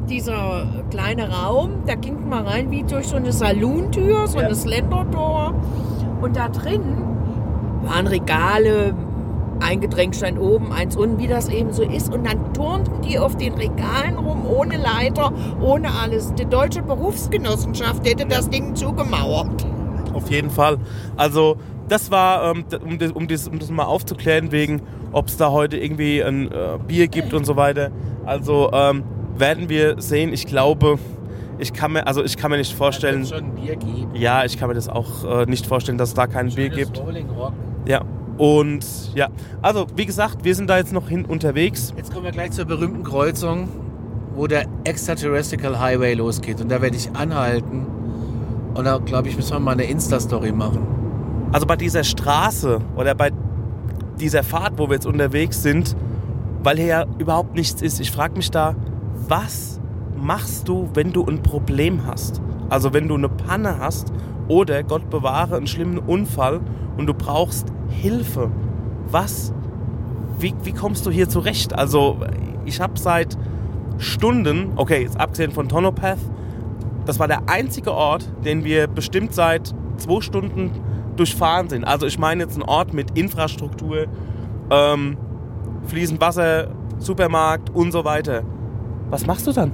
[0.08, 4.46] Dieser kleine Raum, da ging man rein wie durch so eine Salontür, so Ja.
[4.46, 5.54] eine Slendertor.
[6.20, 6.82] Und da drin
[7.82, 8.94] waren Regale,
[9.60, 12.12] ein Getränk stand oben, eins unten, wie das eben so ist.
[12.12, 16.34] Und dann turnten die auf den Regalen rum, ohne Leiter, ohne alles.
[16.34, 19.66] Die deutsche Berufsgenossenschaft hätte das Ding zugemauert.
[20.14, 20.78] Auf jeden Fall.
[21.16, 21.56] Also
[21.90, 24.80] das war, ähm, um, das, um, das, um das mal aufzuklären, wegen,
[25.12, 27.90] ob es da heute irgendwie ein äh, Bier gibt und so weiter.
[28.24, 29.02] Also ähm,
[29.36, 30.32] werden wir sehen.
[30.32, 30.98] Ich glaube,
[31.58, 33.26] ich kann mir, also ich kann mir nicht vorstellen.
[33.26, 34.14] Schon ein Bier geben.
[34.14, 36.98] Ja, ich kann mir das auch äh, nicht vorstellen, dass es da kein Bier gibt.
[36.98, 37.54] Rolling Rock.
[37.86, 38.02] Ja.
[38.38, 39.28] Und ja,
[39.60, 41.92] also wie gesagt, wir sind da jetzt noch hin unterwegs.
[41.96, 43.68] Jetzt kommen wir gleich zur berühmten Kreuzung,
[44.34, 46.60] wo der Extraterrestrial Highway losgeht.
[46.60, 47.86] Und da werde ich anhalten.
[48.74, 50.99] Und da, glaube ich, müssen wir mal eine Insta-Story machen.
[51.52, 53.30] Also bei dieser Straße oder bei
[54.20, 55.96] dieser Fahrt, wo wir jetzt unterwegs sind,
[56.62, 58.00] weil hier ja überhaupt nichts ist.
[58.00, 58.76] Ich frage mich da,
[59.28, 59.80] was
[60.16, 62.40] machst du, wenn du ein Problem hast?
[62.68, 64.12] Also wenn du eine Panne hast
[64.46, 66.60] oder, Gott bewahre, einen schlimmen Unfall
[66.96, 68.50] und du brauchst Hilfe.
[69.10, 69.52] Was?
[70.38, 71.72] Wie, wie kommst du hier zurecht?
[71.72, 72.18] Also
[72.64, 73.36] ich habe seit
[73.98, 76.18] Stunden, okay, jetzt abgesehen von Tonopath,
[77.06, 80.70] das war der einzige Ort, den wir bestimmt seit zwei Stunden
[81.20, 81.84] durchfahren sind.
[81.84, 84.06] Also ich meine jetzt einen Ort mit Infrastruktur,
[84.70, 85.16] ähm,
[85.86, 88.42] fließend Wasser, Supermarkt und so weiter.
[89.10, 89.72] Was machst du dann?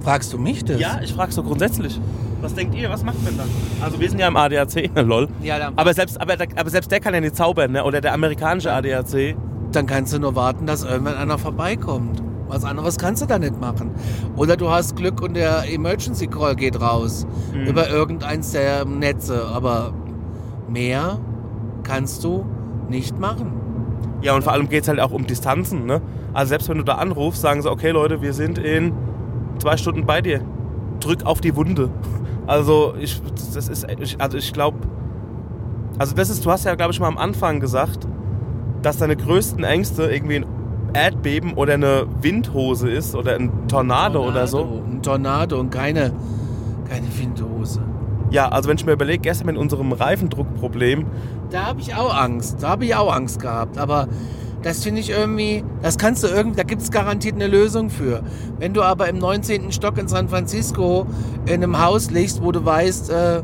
[0.00, 0.80] Fragst du mich das?
[0.80, 2.00] Ja, ich frage so grundsätzlich.
[2.40, 3.48] Was denkt ihr, was macht man dann?
[3.80, 5.28] Also wir sind ja im ADAC, lol.
[5.42, 7.84] Ja, dann, Aber selbst, aber, der- aber selbst der kann ja nicht zaubern, ne?
[7.84, 9.36] oder der amerikanische ADAC.
[9.70, 12.20] dann kannst du nur warten, dass irgendwann einer vorbeikommt.
[12.52, 13.92] Was anderes kannst du da nicht machen.
[14.36, 17.66] Oder du hast Glück und der Emergency Call geht raus Mhm.
[17.66, 19.46] über irgendeins der Netze.
[19.54, 19.92] Aber
[20.68, 21.18] mehr
[21.82, 22.44] kannst du
[22.90, 23.52] nicht machen.
[24.20, 25.86] Ja, und vor allem geht es halt auch um Distanzen.
[25.86, 26.02] Ne?
[26.34, 28.92] Also selbst wenn du da anrufst, sagen sie, okay Leute, wir sind in
[29.58, 30.42] zwei Stunden bei dir.
[31.00, 31.88] Drück auf die Wunde.
[32.44, 33.22] Also ich,
[33.54, 33.86] das ist,
[34.20, 34.76] also ich glaube,
[35.96, 38.08] also das ist, du hast ja glaube ich mal am Anfang gesagt,
[38.82, 40.46] dass deine größten Ängste irgendwie ein
[40.94, 44.82] Erdbeben oder eine Windhose ist oder ein Tornado, oder so.
[44.86, 46.12] Ein Tornado und keine,
[46.88, 47.82] keine Windhose.
[48.30, 51.06] Ja, also wenn ich mir überlege, gestern mit unserem Reifendruckproblem,
[51.50, 52.62] Da habe ich auch Angst.
[52.62, 53.76] Da habe ich auch Angst gehabt.
[53.76, 54.08] Aber
[54.62, 58.22] das finde ich irgendwie, das kannst du irgendwie, da gibt es garantiert eine Lösung für.
[58.58, 59.70] Wenn du aber im 19.
[59.72, 61.06] Stock in San Francisco
[61.46, 63.42] in einem Haus liegst, wo du weißt, äh,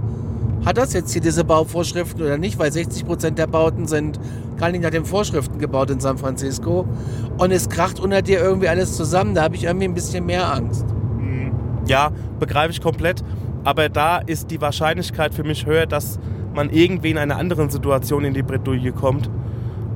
[0.64, 4.18] hat das jetzt hier diese Bauvorschriften oder nicht, weil 60 Prozent der Bauten sind
[4.56, 6.86] gar nicht nach den Vorschriften gebaut in San Francisco
[7.38, 10.52] und es kracht unter dir irgendwie alles zusammen, da habe ich irgendwie ein bisschen mehr
[10.52, 10.84] Angst.
[11.88, 13.24] Ja, begreife ich komplett.
[13.64, 16.18] Aber da ist die Wahrscheinlichkeit für mich höher, dass
[16.54, 19.30] man irgendwie in einer anderen Situation in die Bredouille kommt.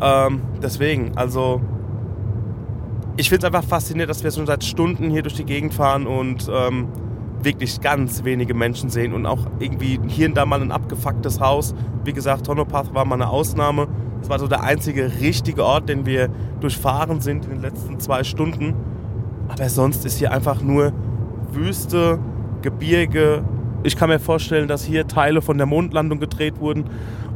[0.01, 1.61] Ähm, deswegen, also
[3.17, 6.07] ich finde es einfach faszinierend, dass wir schon seit Stunden hier durch die Gegend fahren
[6.07, 6.89] und ähm,
[7.45, 11.75] wirklich ganz wenige Menschen sehen und auch irgendwie hier und da mal ein abgefucktes Haus.
[12.05, 13.89] Wie gesagt, Tonopath war mal eine Ausnahme.
[14.21, 16.29] Das war so der einzige richtige Ort, den wir
[16.61, 18.75] durchfahren sind in den letzten zwei Stunden.
[19.49, 20.93] Aber sonst ist hier einfach nur
[21.53, 22.19] Wüste,
[22.63, 23.45] Gebirge.
[23.83, 26.85] Ich kann mir vorstellen, dass hier Teile von der Mondlandung gedreht wurden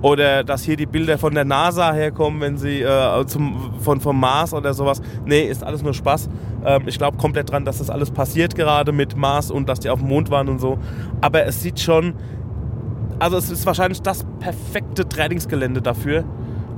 [0.06, 4.20] oder dass hier die Bilder von der NASA herkommen, wenn sie äh, zum, von, vom
[4.20, 5.02] Mars oder sowas.
[5.24, 6.28] Nee, ist alles nur Spaß.
[6.64, 9.90] Ähm, ich glaube komplett dran, dass das alles passiert gerade mit Mars und dass die
[9.90, 10.78] auf dem Mond waren und so.
[11.20, 12.14] Aber es sieht schon,
[13.18, 16.22] also es ist wahrscheinlich das perfekte Trainingsgelände dafür,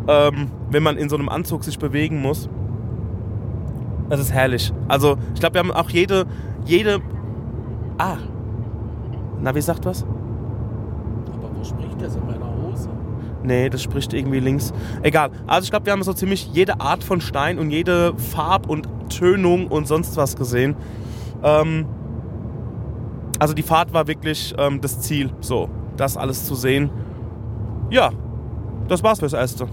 [0.08, 2.48] ähm, wenn man in so einem Anzug sich bewegen muss.
[4.08, 4.72] Das ist herrlich.
[4.88, 6.24] Also ich glaube, wir haben auch jede,
[6.64, 7.00] jede.
[7.98, 8.16] Ah.
[9.42, 10.04] Na, wie sagt was?
[10.04, 12.47] Aber wo spricht das in meiner?
[13.48, 14.74] Nee, das spricht irgendwie links.
[15.02, 15.30] Egal.
[15.46, 18.86] Also ich glaube, wir haben so ziemlich jede Art von Stein und jede Farb- und
[19.08, 20.76] Tönung und sonst was gesehen.
[21.42, 21.86] Ähm,
[23.38, 26.90] also die Fahrt war wirklich ähm, das Ziel, so, das alles zu sehen.
[27.88, 28.10] Ja,
[28.86, 29.66] das war's fürs Erste.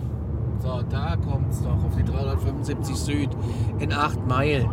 [0.59, 3.29] So, da kommt's doch auf die 375 Süd
[3.79, 4.69] in 8 Meilen.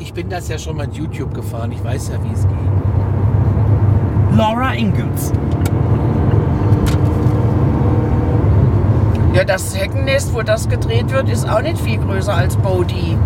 [0.00, 1.70] Ich bin das ja schon mal mit YouTube gefahren.
[1.70, 4.36] Ich weiß ja, wie es geht.
[4.36, 5.32] Laura Ingalls.
[9.42, 13.18] Ja, das Heckennest, wo das gedreht wird, ist auch nicht viel größer als Bodie.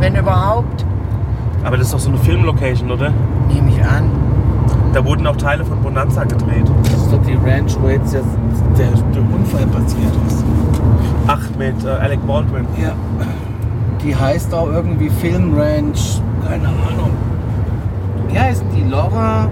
[0.00, 0.86] Wenn überhaupt,
[1.64, 3.12] Aber das ist doch so eine Filmlocation, oder?
[3.52, 4.08] nehme ich an.
[4.94, 6.64] Da wurden auch Teile von Bonanza gedreht.
[6.84, 8.22] Das ist doch die Ranch, wo jetzt der,
[8.78, 10.42] der, der Unfall passiert ist.
[11.26, 12.64] Ach, mit äh, Alec Baldwin.
[12.80, 12.92] Ja.
[14.02, 16.22] Die heißt auch irgendwie Film Ranch.
[16.48, 17.10] Keine Ahnung.
[18.28, 18.88] Wie heißt die?
[18.88, 19.46] Laura?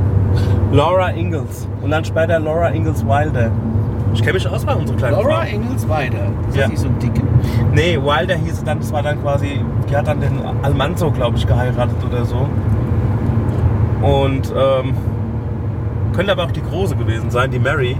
[0.72, 1.68] Laura Ingalls.
[1.82, 3.50] Und dann später Laura Ingalls Wilder.
[4.16, 5.46] Ich kenne mich aus bei unserer kleinen Laura Frau.
[5.46, 6.16] Engels weiter.
[6.48, 6.62] Ist Ja.
[6.62, 7.22] das nicht so ein dicke?
[7.74, 11.46] Nee, Wilder hieß dann, das war dann quasi, die hat dann den Almanzo, glaube ich,
[11.46, 12.48] geheiratet oder so.
[14.02, 14.94] Und ähm,
[16.14, 17.96] könnte aber auch die Große gewesen sein, die Mary.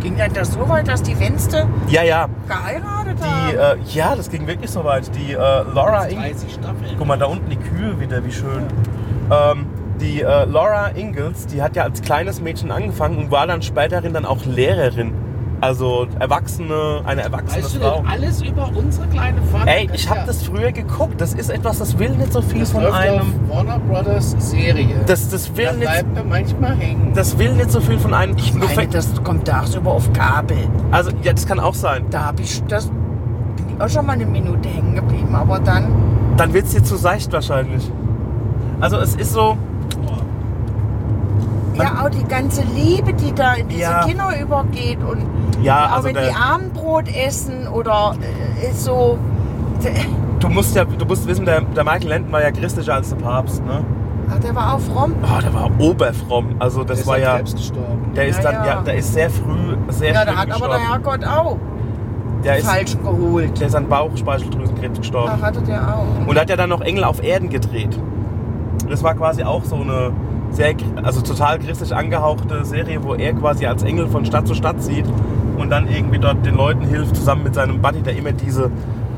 [0.00, 3.80] Ging denn das so weit, dass die Wenste Ja, ja, geheiratet die, haben?
[3.80, 5.10] äh, ja, das ging wirklich so weit.
[5.16, 6.42] Die äh, Laura Ingalls.
[6.42, 6.90] 30 Staffeln.
[6.98, 8.64] Guck mal, da unten die Kühe wieder, wie schön.
[9.30, 9.64] Ähm,
[9.98, 14.12] die äh, Laura Ingalls, die hat ja als kleines Mädchen angefangen und war dann späterin
[14.12, 15.12] dann auch Lehrerin.
[15.60, 17.96] Also Erwachsene, eine erwachsene Weißt du Frau.
[17.98, 19.66] denn alles über unsere kleine Fahrt?
[19.66, 21.20] Ey, ich habe das früher geguckt.
[21.20, 23.18] Das ist etwas, das will nicht so viel das von läuft einem.
[23.20, 25.00] auf Warner Brothers Serie.
[25.06, 25.80] Das, das will da nicht.
[25.82, 27.12] bleibt mir manchmal hängen.
[27.14, 28.36] Das will nicht so viel von einem.
[28.36, 30.58] Ich Du meine, das kommt tagsüber auf Kabel.
[30.92, 32.04] also ja, das kann auch sein.
[32.10, 32.96] Da habe ich das bin
[33.74, 35.88] ich auch schon mal eine Minute hängen geblieben, aber dann
[36.36, 37.90] dann wird es dir zu seicht wahrscheinlich.
[38.80, 39.56] Also es ist so,
[41.74, 44.04] Ja, auch die ganze Liebe, die da in diese Ja.
[44.04, 45.26] Kinder übergeht und
[45.68, 48.14] ja, auch also wenn der, die Abendbrot essen oder
[48.60, 49.18] äh, ist so.
[50.40, 53.16] du musst ja, du musst wissen, der, der Michael Landon war ja christlicher als der
[53.16, 53.84] Papst, ne?
[54.30, 55.14] Ach, der war auch fromm.
[55.22, 56.56] Oh, der war oberfromm.
[56.58, 58.12] Also das war ja, gestorben.
[58.14, 58.66] der ist Ja, dann, ja.
[58.66, 60.88] ja, der ist sehr früh, sehr Ja, früh da hat aber der.
[60.90, 61.56] Herrgott auch
[62.44, 63.58] Der ist, falsch geholt.
[63.60, 65.32] der ist an Bauchspeicheldrüsenkrebs gestorben.
[65.34, 66.26] Ach, hatte der auch.
[66.26, 67.98] Und hat ja dann noch Engel auf Erden gedreht.
[68.88, 70.12] Das war quasi auch so eine
[70.50, 74.82] sehr, also total christlich angehauchte Serie, wo er quasi als Engel von Stadt zu Stadt
[74.82, 75.06] zieht
[75.60, 78.70] und dann irgendwie dort den Leuten hilft, zusammen mit seinem Buddy, der immer diese,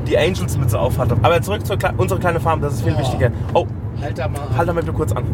[0.07, 1.15] die Angels-Mütze auf hatte.
[1.21, 2.99] Aber zurück zu Kle unsere kleine Farm, das ist viel Oh.
[2.99, 3.31] wichtiger.
[3.53, 3.67] Oh,
[4.01, 4.41] Halt da mal.
[4.57, 5.25] halt da mal bitte kurz an.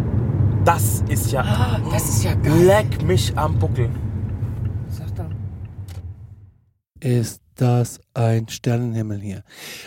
[0.65, 2.65] Das ist ja, Ah, das ist ja geil.
[2.65, 3.89] leck mich am Buckel.
[4.89, 5.29] Sagt er.
[6.99, 9.43] ist das ein Sternenhimmel hier.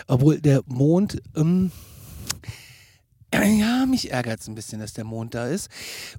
[0.08, 1.70] Obwohl der Mond, ähm,
[3.32, 5.68] ja, mich ärgert es ein bisschen, dass der Mond da ist,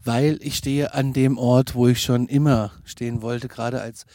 [0.05, 4.05] weil ich stehe an dem Ort, wo ich schon immer stehen wollte, gerade als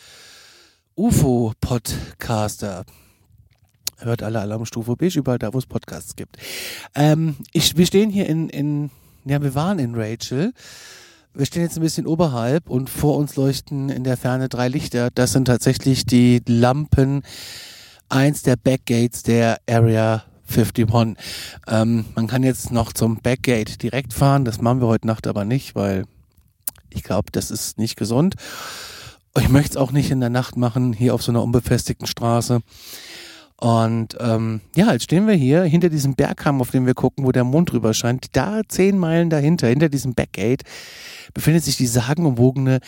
[0.96, 2.84] UFO-Podcaster.
[3.98, 6.38] Hört alle Alarmstufe B, überall da, wo es Podcasts gibt.
[6.94, 8.90] Ähm, ich, wir stehen hier in, in,
[9.24, 10.52] ja, wir waren in Rachel.
[11.34, 15.10] Wir stehen jetzt ein bisschen oberhalb und vor uns leuchten in der Ferne drei Lichter.
[15.14, 17.22] Das sind tatsächlich die Lampen,
[18.08, 21.16] eins der Backgates der Area 51.
[21.66, 24.46] Ähm, man kann jetzt noch zum Backgate direkt fahren.
[24.46, 26.04] Das machen wir heute Nacht aber nicht, weil
[26.88, 28.36] ich glaube, das ist nicht gesund.
[29.38, 32.60] Ich möchte es auch nicht in der Nacht machen, hier auf so einer unbefestigten Straße.
[33.58, 37.32] Und ähm, ja, jetzt stehen wir hier hinter diesem Bergkamm, auf den wir gucken, wo
[37.32, 38.36] der Mond drüber scheint.
[38.36, 40.64] Da zehn Meilen dahinter, hinter diesem Backgate,
[41.34, 42.80] befindet sich die sagenumwogene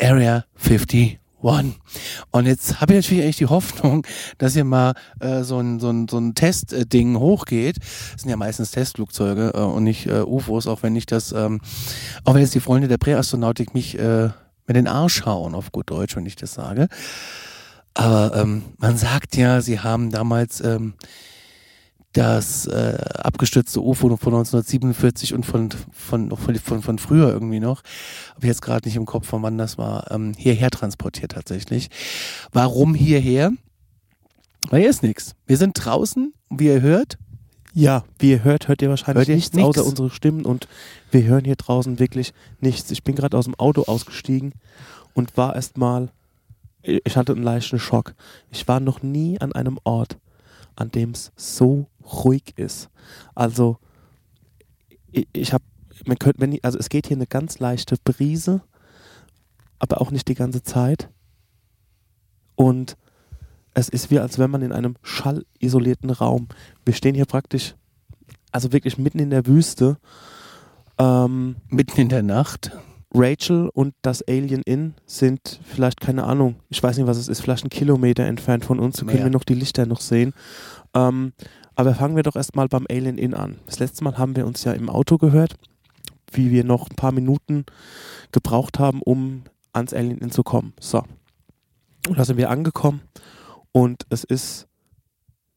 [0.00, 1.18] Area 51.
[1.40, 4.04] Und jetzt habe ich natürlich eigentlich die Hoffnung,
[4.38, 7.76] dass hier mal äh, so ein, so ein, so ein Testding hochgeht.
[7.78, 11.60] Das sind ja meistens Testflugzeuge äh, und nicht äh, UFOs, auch wenn ich das, ähm,
[12.24, 14.30] auch wenn jetzt die Freunde der Präastronautik mich äh,
[14.68, 16.88] mit den Arsch hauen, auf gut Deutsch, wenn ich das sage.
[17.94, 20.94] Aber ähm, man sagt ja, sie haben damals ähm,
[22.12, 27.82] das äh, abgestürzte UFO von 1947 und von, von, von, von, von früher irgendwie noch,
[28.30, 31.88] habe ich jetzt gerade nicht im Kopf, von wann das war, ähm, hierher transportiert tatsächlich.
[32.52, 33.52] Warum hierher?
[34.70, 35.34] Weil hier ist nichts.
[35.46, 37.18] Wir sind draußen, wie ihr hört.
[37.74, 39.66] Ja, wie ihr hört, hört ihr wahrscheinlich Hört ihr nichts nix?
[39.66, 40.68] außer unsere Stimmen und
[41.10, 42.90] wir hören hier draußen wirklich nichts.
[42.90, 44.52] Ich bin gerade aus dem Auto ausgestiegen
[45.14, 46.10] und war erst mal,
[46.82, 48.14] ich hatte einen leichten Schock.
[48.50, 50.18] Ich war noch nie an einem Ort,
[50.76, 52.88] an dem es so ruhig ist.
[53.34, 53.78] Also
[55.12, 55.64] ich, ich habe,
[56.06, 58.62] man könnte, wenn ich, also es geht hier eine ganz leichte Brise,
[59.78, 61.10] aber auch nicht die ganze Zeit.
[62.56, 62.96] Und
[63.78, 66.48] es ist wie, als wenn man in einem schallisolierten Raum.
[66.84, 67.74] Wir stehen hier praktisch,
[68.50, 69.98] also wirklich mitten in der Wüste.
[70.98, 72.72] Ähm, Mitten in der Nacht.
[73.14, 77.40] Rachel und das Alien Inn sind vielleicht, keine Ahnung, ich weiß nicht, was es ist,
[77.40, 78.98] vielleicht ein Kilometer entfernt von uns.
[78.98, 80.34] So können wir noch die Lichter noch sehen.
[80.94, 81.32] Ähm,
[81.74, 83.58] aber fangen wir doch erstmal beim Alien Inn an.
[83.64, 85.54] Das letzte Mal haben wir uns ja im Auto gehört,
[86.32, 87.64] wie wir noch ein paar Minuten
[88.32, 90.74] gebraucht haben, um ans Alien Inn zu kommen.
[90.80, 91.04] So.
[92.08, 93.00] Und da sind wir angekommen
[93.72, 94.66] und es ist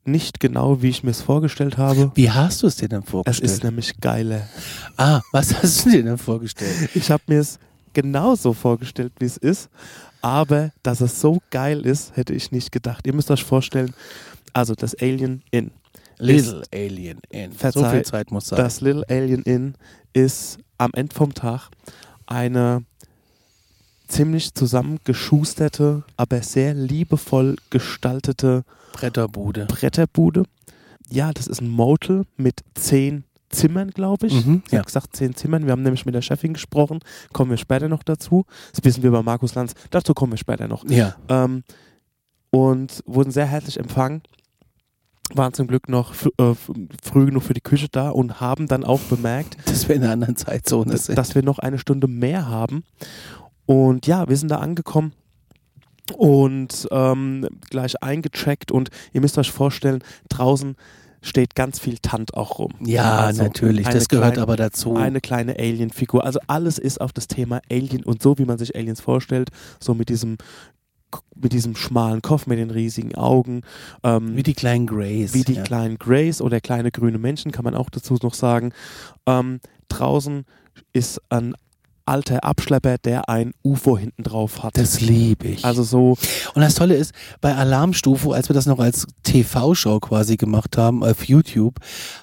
[0.03, 2.11] nicht genau, wie ich mir es vorgestellt habe.
[2.15, 3.51] Wie hast du es dir denn Es vorgestellt?
[3.51, 4.47] ist nämlich geiler.
[4.97, 6.89] ah, was hast du dir denn vorgestellt?
[6.95, 7.59] Ich habe mir es
[7.93, 9.69] genauso vorgestellt, wie es ist,
[10.21, 13.05] aber dass es so geil ist, hätte ich nicht gedacht.
[13.05, 13.93] Ihr müsst euch vorstellen,
[14.53, 15.71] also das Alien Inn.
[16.17, 17.51] Little Alien Inn.
[17.51, 18.57] So Verzeih, viel Zeit muss sein.
[18.57, 19.75] Das Little Alien Inn
[20.13, 21.69] ist am Ende vom Tag
[22.27, 22.83] eine
[24.11, 29.65] ziemlich zusammengeschusterte, aber sehr liebevoll gestaltete Bretterbude.
[29.65, 30.43] Bretterbude.
[31.09, 34.45] Ja, das ist ein Motel mit zehn Zimmern, glaube ich.
[34.45, 34.79] Mhm, Sie ja.
[34.79, 35.65] hat gesagt zehn Zimmern.
[35.65, 36.99] Wir haben nämlich mit der Chefin gesprochen.
[37.33, 38.45] Kommen wir später noch dazu.
[38.73, 39.73] Das wissen wir bei Markus Lanz.
[39.89, 40.89] Dazu kommen wir später noch.
[40.89, 41.15] Ja.
[41.27, 41.63] Ähm,
[42.49, 44.21] und wurden sehr herzlich empfangen.
[45.33, 46.53] Waren zum Glück noch äh,
[47.01, 50.13] früh genug für die Küche da und haben dann auch bemerkt, Dass wir in einer
[50.13, 51.17] anderen Zeitzone dass, sind.
[51.17, 52.83] dass wir noch eine Stunde mehr haben.
[53.71, 55.13] Und ja, wir sind da angekommen
[56.17, 60.75] und ähm, gleich eingecheckt und ihr müsst euch vorstellen, draußen
[61.21, 62.73] steht ganz viel Tant auch rum.
[62.81, 63.87] ja, Also natürlich.
[63.87, 64.95] Das gehört kleine- aber dazu.
[64.95, 66.25] Eine kleine Alien-Figur.
[66.25, 69.93] Also alles ist auf das Thema Alien und so, wie man sich Aliens vorstellt, so
[69.93, 70.37] mit diesem
[71.35, 73.63] mit diesem schmalen Kopf, mit den riesigen Augen,
[74.01, 75.33] ähm, wie die kleinen Greys.
[75.33, 75.63] wie die ja.
[75.63, 78.71] kleinen Greys oder kleine grüne Menschen, kann man auch dazu noch sagen.
[79.25, 80.45] Ähm, draußen
[80.93, 81.53] ist ein
[82.05, 84.77] alter Abschlepper, der ein UFO hinten drauf hat.
[84.77, 85.65] Das liebe ich.
[85.65, 86.17] also so,
[86.53, 91.03] Und das Tolle ist, bei Alarmstufe, als wir das noch als TV-Show quasi gemacht haben
[91.03, 91.75] auf YouTube,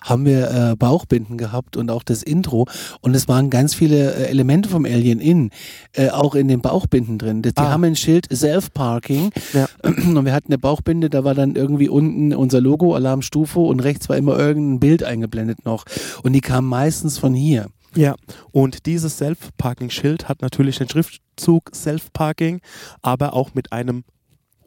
[0.02, 2.66] haben wir äh, Bauchbinden gehabt und auch das Intro.
[3.00, 5.50] Und es waren ganz viele äh, Elemente vom Alien in,
[5.92, 7.42] äh, auch in den Bauchbinden drin.
[7.42, 7.70] Die Ah.
[7.70, 9.30] haben ein Schild Self-Parking.
[9.52, 9.68] Ja.
[9.82, 14.08] Und wir hatten eine Bauchbinde, da war dann irgendwie unten unser Logo, Alarmstufe, und rechts
[14.08, 15.84] war immer irgendein Bild eingeblendet noch.
[16.22, 17.66] Und die kamen meistens von hier.
[17.94, 18.14] Ja,
[18.52, 22.60] und dieses Self-Parking-Schild hat natürlich den Schriftzug Self-Parking,
[23.02, 24.04] aber auch mit einem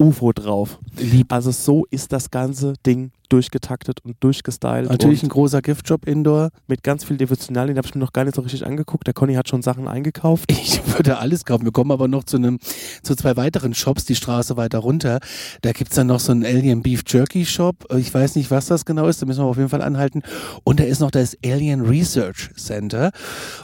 [0.01, 0.79] UFO drauf.
[0.97, 1.31] Lieb.
[1.31, 4.89] Also so ist das ganze Ding durchgetaktet und durchgestylt.
[4.89, 6.49] Natürlich ein und großer Giftjob Indoor.
[6.67, 9.07] mit ganz viel Devotionalien, den habe ich mir noch gar nicht so richtig angeguckt.
[9.07, 10.51] Der Conny hat schon Sachen eingekauft.
[10.61, 11.63] Ich würde alles kaufen.
[11.63, 12.59] Wir kommen aber noch zu einem,
[13.01, 15.19] zu zwei weiteren Shops, die Straße weiter runter.
[15.61, 17.75] Da gibt's dann noch so einen Alien Beef Jerky Shop.
[17.95, 19.21] Ich weiß nicht, was das genau ist.
[19.21, 20.21] Da müssen wir auf jeden Fall anhalten.
[20.63, 23.11] Und da ist noch das Alien Research Center.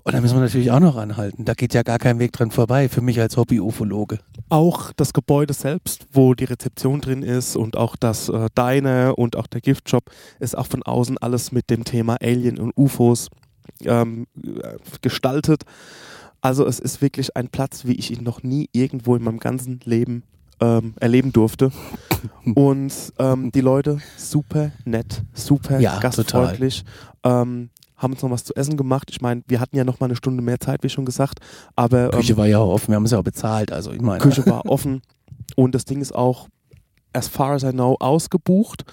[0.03, 1.45] Und da müssen wir natürlich auch noch anhalten.
[1.45, 2.89] Da geht ja gar kein Weg dran vorbei.
[2.89, 4.19] Für mich als Hobby-Ufologe.
[4.49, 9.35] Auch das Gebäude selbst, wo die Rezeption drin ist und auch das äh, Diner und
[9.35, 10.09] auch der Giftshop
[10.39, 13.29] ist auch von außen alles mit dem Thema Alien und UFOs
[13.83, 15.63] ähm, äh, gestaltet.
[16.41, 19.79] Also es ist wirklich ein Platz, wie ich ihn noch nie irgendwo in meinem ganzen
[19.83, 20.23] Leben
[20.59, 21.71] ähm, erleben durfte.
[22.55, 26.83] Und ähm, die Leute super nett, super Ja, gastfreundlich.
[27.23, 29.09] Ähm, haben uns noch was zu essen gemacht.
[29.09, 31.39] Ich meine, wir hatten ja noch mal eine Stunde mehr Zeit, wie schon gesagt.
[31.75, 32.89] Aber ähm, Küche war ja auch offen.
[32.89, 33.71] Wir haben es ja auch bezahlt.
[33.71, 34.19] Also ich meine.
[34.19, 35.01] Küche war offen
[35.57, 36.47] und das Ding ist auch,
[37.13, 38.85] as far as I know, ausgebucht.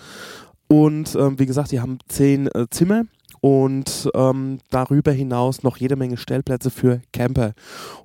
[0.66, 3.05] Und ähm, wie gesagt, die haben zehn äh, Zimmer
[3.42, 7.53] und ähm, darüber hinaus noch jede Menge Stellplätze für Camper.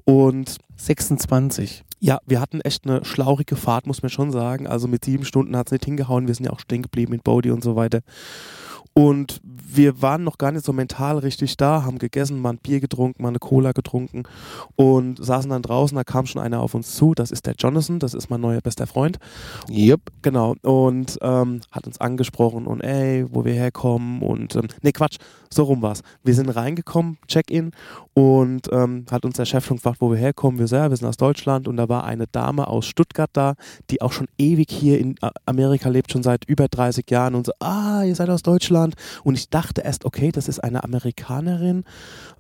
[0.04, 1.86] Und 26.
[2.00, 4.68] ja, wir hatten echt eine schlaurige Fahrt, muss man schon sagen.
[4.68, 6.28] Also mit sieben Stunden hat es nicht hingehauen.
[6.28, 8.02] Wir sind ja auch stehen geblieben mit Bodie und so weiter.
[8.94, 12.80] Und wir waren noch gar nicht so mental richtig da, haben gegessen, mal ein Bier
[12.80, 14.24] getrunken, mal eine Cola getrunken
[14.76, 15.96] und saßen dann draußen.
[15.96, 17.14] Da kam schon einer auf uns zu.
[17.14, 19.20] Das ist der Jonathan, das ist mein neuer bester Freund.
[19.70, 20.02] Yep.
[20.22, 20.56] Genau.
[20.64, 24.22] Und ähm, hat uns angesprochen und ey, wo wir herkommen.
[24.22, 25.18] Und ähm, nee, Quatsch,
[25.52, 26.02] so rum war's.
[26.24, 27.72] Wir sind reingekommen, Check-in,
[28.20, 30.60] und ähm, hat uns der Chef schon gefragt, wo wir herkommen.
[30.60, 33.54] Wir so, ja, wir sind aus Deutschland und da war eine Dame aus Stuttgart da,
[33.90, 37.54] die auch schon ewig hier in Amerika lebt, schon seit über 30 Jahren und so,
[37.60, 38.79] ah, ihr seid aus Deutschland.
[39.24, 41.84] Und ich dachte erst, okay, das ist eine Amerikanerin,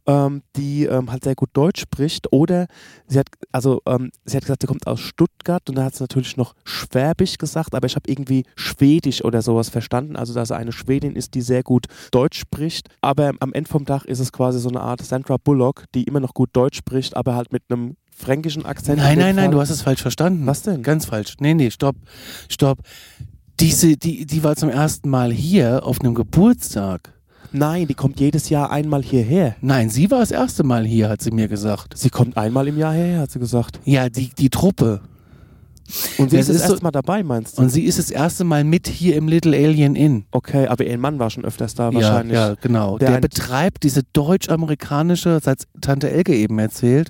[0.08, 2.32] ähm, die ähm, halt sehr gut Deutsch spricht.
[2.32, 2.67] Oder
[3.08, 6.04] sie hat, also ähm, sie hat gesagt, sie kommt aus Stuttgart und da hat sie
[6.04, 10.15] natürlich noch Schwäbisch gesagt, aber ich habe irgendwie Schwedisch oder sowas verstanden.
[10.15, 12.89] Also dass sie eine Schwedin ist, die sehr gut Deutsch spricht.
[13.02, 16.19] Aber am Ende vom Tag ist es quasi so eine Art Sandra Bullock, die immer
[16.19, 18.97] noch gut Deutsch spricht, aber halt mit einem fränkischen Akzent.
[18.97, 20.45] Nein, nein, nein, du hast es falsch verstanden.
[20.45, 20.84] Was denn?
[20.84, 21.36] Ganz falsch.
[21.39, 21.95] Nee, nee, stopp.
[22.49, 22.80] Stopp.
[23.60, 27.13] Diese, die, die war zum ersten Mal hier auf einem Geburtstag.
[27.52, 29.56] Nein, die kommt jedes Jahr einmal hierher.
[29.62, 31.98] Nein, sie war das erste Mal hier, hat sie mir gesagt.
[31.98, 33.80] Sie kommt einmal im Jahr her, hat sie gesagt.
[33.86, 35.02] Ja, die, die Truppe.
[36.19, 37.63] Und sie Das ist das so- erste Mal dabei, meinst du?
[37.63, 40.26] Und sie ist das erste Mal mit hier im Little Alien Inn.
[40.30, 42.36] Okay, aber ihr Mann war schon öfters da wahrscheinlich.
[42.36, 43.00] Ja, ja genau.
[43.00, 47.10] Der Der, betreibt diese deutsch-amerikanische, das hat Tante Elke eben erzählt,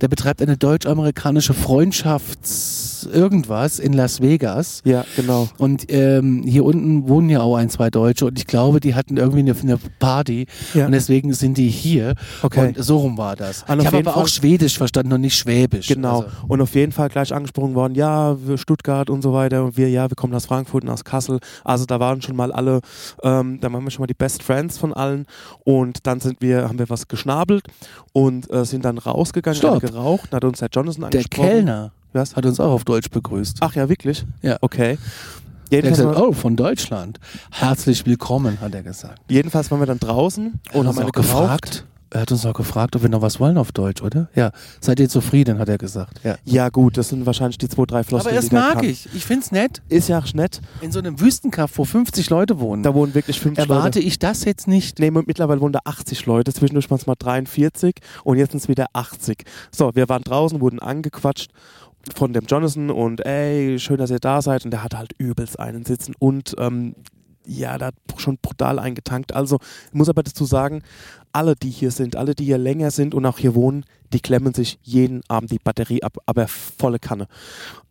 [0.00, 4.82] der betreibt eine deutsch-amerikanische Freundschafts irgendwas in Las Vegas.
[4.84, 5.48] Ja, genau.
[5.58, 9.16] Und ähm, hier unten wohnen ja auch ein, zwei Deutsche und ich glaube, die hatten
[9.16, 10.86] irgendwie eine, eine Party Ja.
[10.86, 12.14] und deswegen sind die hier.
[12.42, 12.68] Okay.
[12.68, 13.64] Und so rum war das.
[13.68, 15.88] Und ich auf habe aber auch Fall- Schwedisch verstanden und nicht Schwäbisch.
[15.88, 16.20] Genau.
[16.22, 19.64] Also, Und auf jeden Fall gleich angesprochen worden, ja, wir Stuttgart und so weiter.
[19.64, 21.38] Und wir, ja, wir kommen aus Frankfurt und aus Kassel.
[21.64, 22.80] Also da waren schon mal alle,
[23.22, 25.26] ähm, da waren wir schon mal die Best Friends von allen.
[25.64, 27.64] Und dann sind wir, haben wir was geschnabelt
[28.12, 29.82] und äh, sind dann rausgegangen, Stopp.
[29.82, 30.32] haben geraucht.
[30.32, 31.46] Hat uns der Jonathan der angesprochen.
[31.48, 32.34] Kellner Was?
[32.34, 33.58] hat uns auch auf Deutsch begrüßt.
[33.60, 34.24] Ach ja, wirklich?
[34.40, 34.56] Ja.
[34.62, 34.96] Okay.
[35.70, 37.20] Jedenfalls, gesagt, oh, von Deutschland.
[37.50, 39.20] Herzlich willkommen, hat er gesagt.
[39.28, 41.84] jedenfalls waren wir dann draußen Er und hat haben auch gefragt.
[42.08, 44.28] Er hat uns auch gefragt, ob wir noch was wollen auf Deutsch, oder?
[44.34, 44.52] Ja.
[44.80, 46.20] Seid ihr zufrieden, hat er gesagt.
[46.22, 46.36] Ja.
[46.44, 48.84] Ja gut, das sind wahrscheinlich die zwei, drei Aber Floskeln, das mag kann.
[48.84, 49.08] ich.
[49.12, 49.82] Ich find's nett.
[49.88, 50.60] Ist ja auch nett.
[50.80, 54.00] In so einem Wüstenkaff, wo 50 Leute wohnen, Da wohnen wirklich 50 erwarte Leute.
[54.00, 55.00] ich das jetzt nicht.
[55.00, 58.68] Nee, mittlerweile wohnen da 80 Leute, zwischendurch waren es mal 43 und jetzt sind es
[58.68, 59.44] wieder 80.
[59.72, 61.50] So, wir waren draußen, wurden angequatscht
[62.14, 64.64] von dem Jonathan und ey, schön, dass ihr da seid.
[64.64, 66.94] Und der hat halt übelst einen sitzen und ähm,
[67.46, 69.32] ja, da hat schon brutal eingetankt.
[69.32, 70.82] Also, ich muss aber dazu sagen,
[71.32, 74.54] alle, die hier sind, alle, die hier länger sind und auch hier wohnen, die klemmen
[74.54, 77.28] sich jeden Abend die Batterie ab, aber volle Kanne.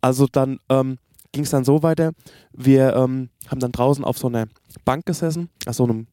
[0.00, 0.98] Also dann ähm,
[1.32, 2.12] ging es dann so weiter,
[2.52, 4.46] wir ähm, haben dann draußen auf so einer
[4.84, 6.06] Bank gesessen, auf so einem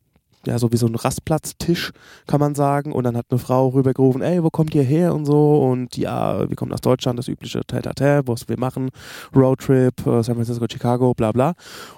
[0.46, 1.92] ja, so wie so ein Rastplatztisch,
[2.28, 2.92] kann man sagen.
[2.92, 5.64] Und dann hat eine Frau rübergerufen, ey, wo kommt ihr her und so.
[5.64, 8.90] Und ja, wir kommen aus Deutschland, das übliche Tete, was wir machen,
[9.36, 11.54] Roadtrip, äh, San Francisco, Chicago, bla bla.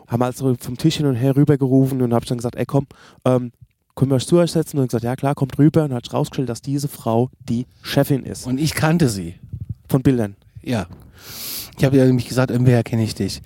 [0.07, 2.87] Haben also vom Tisch hin und her rübergerufen und habe dann gesagt, ey, komm,
[3.25, 3.51] ähm,
[3.95, 4.77] können wir euch zu euch setzen?
[4.77, 5.85] Und gesagt, ja klar, kommt rüber.
[5.85, 8.45] Und hat rausgestellt, dass diese Frau die Chefin ist.
[8.45, 9.35] Und ich kannte sie.
[9.87, 10.35] Von Bildern.
[10.61, 10.87] Ja.
[11.77, 13.41] Ich habe ja nämlich gesagt, irgendwoher kenne ich dich.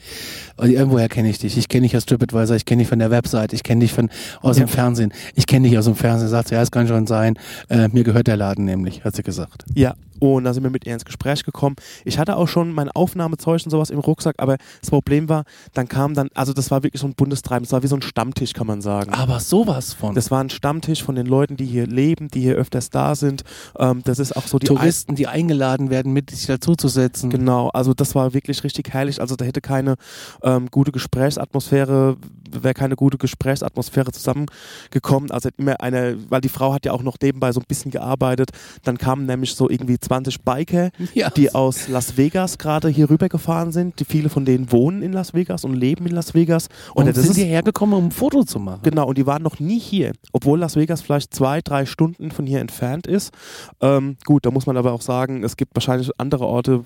[0.58, 1.58] Und irgendwoher kenne ich dich.
[1.58, 4.10] Ich kenne dich aus TripAdvisor, ich kenne dich von der Website, ich kenne dich von
[4.42, 4.66] aus Ja.
[4.66, 5.12] dem Fernsehen.
[5.34, 6.30] Ich kenne dich aus dem Fernsehen.
[6.30, 7.40] Sagt sie, ja, es kann schon sein.
[7.70, 9.66] Äh, mir gehört der Laden nämlich, hat sie gesagt.
[9.74, 11.76] Ja, und da sind wir mit ihr ins Gespräch gekommen.
[12.06, 15.44] Ich hatte auch schon mein Aufnahmezeug und sowas im Rucksack, aber das Problem war,
[15.74, 18.02] dann kam dann, also das war wirklich so ein Bundestreiben, das war wie so ein
[18.02, 19.14] Stammtisch, kann man sagen.
[19.14, 20.16] Aber sowas von.
[20.16, 23.44] Das war ein Stammtisch von den Leuten, die hier leben, die hier öfters da sind.
[23.78, 27.30] Ähm, das ist auch so die Touristen, die eingeladen werden, mit sich dazuzusetzen.
[27.30, 29.22] Genau, also das war wirklich richtig herrlich.
[29.22, 29.96] Also da hätte keine
[30.44, 32.18] ähm, gute Gesprächsatmosphäre,
[32.52, 35.32] wäre keine gute Gesprächsatmosphäre zusammengekommen.
[35.32, 38.52] Also immer eine, weil die Frau hat ja auch noch nebenbei so ein bisschen gearbeitet.
[38.84, 41.30] Dann kamen nämlich so irgendwie 20 Biker, Ja.
[41.30, 44.00] die aus Las Vegas gerade hier rübergefahren sind.
[44.00, 46.68] Die viele von denen wohnen in Las Vegas und leben in Las Vegas.
[46.94, 48.82] Und das sind hierher gekommen, um ein Foto zu machen.
[48.84, 52.46] Genau, und die waren noch nie hier, obwohl Las Vegas vielleicht zwei, drei Stunden von
[52.46, 53.34] hier entfernt ist.
[53.82, 56.84] Ähm, gut, da muss man aber auch sagen, es gibt wahrscheinlich andere Orte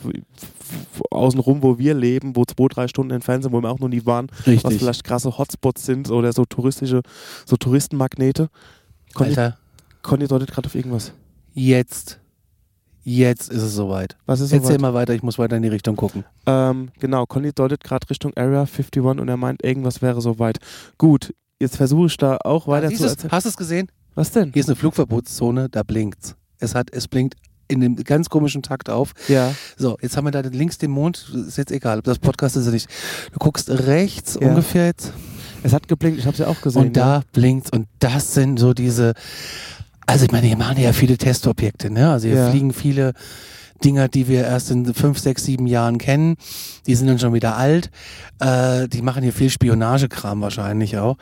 [1.12, 4.06] außenrum, wo wir leben, wo zwei, drei Stunden entfernt sind, wo wir auch noch nie
[4.06, 4.78] waren, was Richtig.
[4.80, 7.02] vielleicht krasse Hotspots sind oder so touristische,
[7.46, 8.50] so Touristenmagnete.
[9.14, 9.58] Conny, Alter,
[10.02, 11.14] Conny deutet gerade auf irgendwas.
[11.54, 12.20] jetzt.
[13.06, 14.16] Jetzt ist es soweit.
[14.26, 14.82] Was ist Erzähl soweit?
[14.82, 16.24] mal weiter, ich muss weiter in die Richtung gucken.
[16.46, 20.60] Ähm, genau, Conny deutet gerade Richtung Area 51 und er meint, irgendwas wäre soweit.
[20.98, 23.32] Gut, jetzt versuche ich da auch weiter Siehst zu erzählen.
[23.34, 23.92] Hast du es gesehen?
[24.16, 24.54] Was denn?
[24.54, 26.38] Hier ist eine Flugverbotszone, da blinkt's.
[26.60, 27.36] Es hat, es blinkt
[27.68, 29.14] in einem ganz komischen Takt auf.
[29.28, 29.54] Ja.
[29.78, 32.64] So, jetzt haben wir da links den Mond, ist jetzt egal, ob das Podcast ist
[32.64, 32.90] oder nicht.
[33.32, 34.48] Du guckst rechts Ja.
[34.50, 35.14] ungefähr jetzt
[35.64, 36.82] Es hat geblinkt, ich habe es ja auch gesehen.
[36.88, 39.14] und da blinkt's und das sind so diese,
[40.06, 42.12] also ich meine, hier machen ja viele Testobjekte, ne?
[42.12, 42.50] Also hier Ja.
[42.50, 43.14] fliegen viele
[43.84, 46.36] Dinger, die wir erst in fünf, sechs, sieben Jahren kennen.
[46.88, 47.92] Die sind dann schon wieder alt.
[48.40, 51.18] Äh, die machen hier viel Spionagekram wahrscheinlich auch.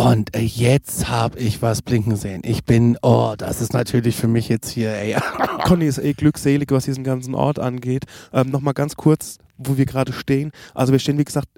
[0.00, 2.40] Und äh, jetzt habe ich was blinken sehen.
[2.42, 5.14] Ich bin, oh, das ist natürlich für mich jetzt hier, ey.
[5.64, 8.04] Conny ist eh glückselig, was diesen ganzen Ort angeht.
[8.32, 10.52] Ähm, Nochmal ganz kurz, wo wir gerade stehen.
[10.72, 11.48] Also wir stehen, wie gesagt,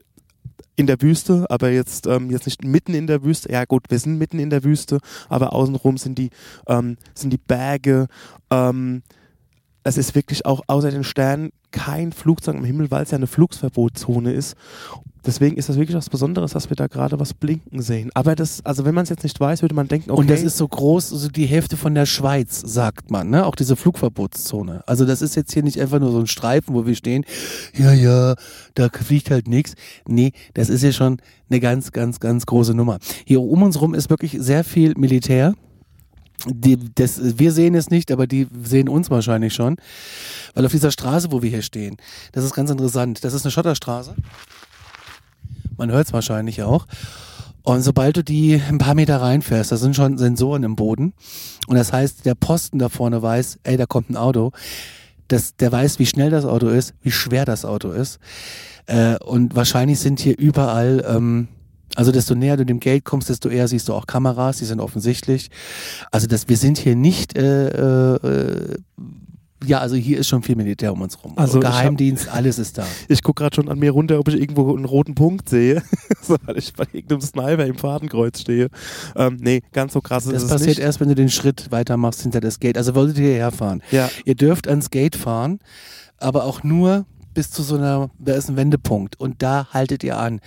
[0.74, 3.52] in der Wüste, aber jetzt, ähm, jetzt nicht mitten in der Wüste.
[3.52, 6.30] Ja gut, wir sind mitten in der Wüste, aber außenrum sind die,
[6.66, 8.08] ähm, sind die Berge.
[8.50, 9.04] Ähm,
[9.84, 13.26] es ist wirklich auch außer den Sternen kein Flugzeug am Himmel, weil es ja eine
[13.26, 14.56] Flugsverbotszone ist.
[15.24, 18.10] Deswegen ist das wirklich was Besonderes, dass wir da gerade was blinken sehen.
[18.14, 20.20] Aber das, also wenn man es jetzt nicht weiß, würde man denken, okay.
[20.20, 23.46] Und das ist so groß, also die Hälfte von der Schweiz, sagt man, ne?
[23.46, 24.82] Auch diese Flugverbotszone.
[24.86, 27.24] Also das ist jetzt hier nicht einfach nur so ein Streifen, wo wir stehen,
[27.74, 28.34] ja, ja,
[28.74, 29.74] da fliegt halt nichts.
[30.08, 31.18] Nee, das ist hier schon
[31.48, 32.98] eine ganz, ganz, ganz große Nummer.
[33.24, 35.54] Hier um uns rum ist wirklich sehr viel Militär.
[36.46, 39.76] Die, das, wir sehen es nicht, aber die sehen uns wahrscheinlich schon.
[40.54, 41.96] Weil auf dieser Straße, wo wir hier stehen,
[42.32, 43.24] das ist ganz interessant.
[43.24, 44.14] Das ist eine Schotterstraße.
[45.76, 46.86] Man hört es wahrscheinlich auch.
[47.62, 51.12] Und sobald du die ein paar Meter reinfährst, da sind schon Sensoren im Boden.
[51.68, 54.50] Und das heißt, der Posten da vorne weiß, ey, da kommt ein Auto.
[55.28, 58.18] Das, der weiß, wie schnell das Auto ist, wie schwer das Auto ist.
[58.86, 61.48] Äh, und wahrscheinlich sind hier überall, ähm,
[61.96, 64.80] also desto näher du dem Gate kommst, desto eher siehst du auch Kameras, die sind
[64.80, 65.50] offensichtlich.
[66.10, 68.76] Also das, wir sind hier nicht, äh, äh,
[69.64, 71.34] ja, also hier ist schon viel Militär um uns rum.
[71.36, 72.84] Also ich hab- Geheimdienst, alles ist da.
[73.08, 75.82] Ich gucke gerade schon an mir runter, ob ich irgendwo einen roten Punkt sehe,
[76.22, 78.68] so, weil ich bei irgendeinem Sniper im Fadenkreuz stehe.
[79.14, 80.78] Ähm, nee, ganz so krass ist Das es passiert nicht.
[80.80, 82.76] erst, wenn du den Schritt weitermachst hinter das Gate.
[82.76, 83.82] Also wolltet ihr hierher fahren.
[83.92, 85.60] Ja, Ihr dürft ans Gate fahren,
[86.18, 90.18] aber auch nur bis zu so einer, da ist ein Wendepunkt und da haltet ihr
[90.18, 90.40] an.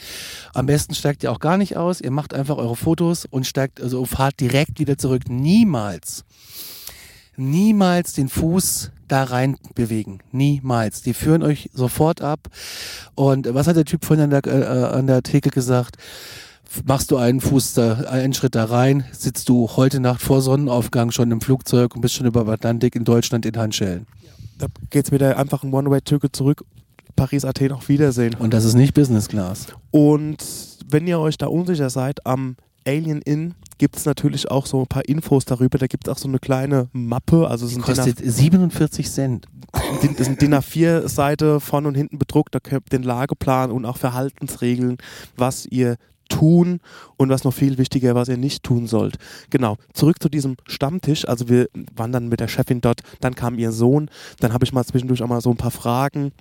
[0.54, 3.82] Am besten steigt ihr auch gar nicht aus, ihr macht einfach eure Fotos und steigt,
[3.82, 5.24] also fahrt direkt wieder zurück.
[5.30, 6.26] Niemals,
[7.38, 10.20] niemals den Fuß da rein bewegen.
[10.32, 11.02] Niemals.
[11.02, 12.50] Die führen euch sofort ab.
[13.14, 15.98] Und was hat der Typ vorhin an der, äh, an der Theke gesagt?
[16.86, 21.12] Machst du einen Fuß da, einen Schritt da rein, sitzt du heute Nacht vor Sonnenaufgang
[21.12, 24.08] schon im Flugzeug und bist schon über Atlantik in Deutschland in Handschellen.
[24.58, 26.66] da geht's wieder einfach ein One-Way-Ticket zurück.
[27.16, 28.36] Paris, Athen, auf Wiedersehen.
[28.36, 29.68] Und das ist nicht Business Class.
[29.92, 30.38] Und
[30.90, 32.56] wenn ihr euch da unsicher seid, am
[32.88, 35.78] Alien Inn gibt es natürlich auch so ein paar Infos darüber.
[35.78, 39.48] Da gibt es auch so eine kleine Mappe, also so ein DIN Kostet 47 Cent.
[39.72, 42.54] Das ist eine DIN A4-Seite von und hinten bedruckt.
[42.56, 44.98] Da könnt ihr den Lageplan und auch Verhaltensregeln,
[45.36, 45.98] was ihr
[46.30, 46.80] tun
[47.18, 49.18] und was noch viel wichtiger, was ihr nicht tun sollt.
[49.50, 51.28] Genau, zurück zu diesem Stammtisch.
[51.28, 54.10] Also wir waren dann mit der Chefin dort, dann kam ihr Sohn,
[54.40, 56.32] dann habe ich mal zwischendurch auch mal so ein paar Fragen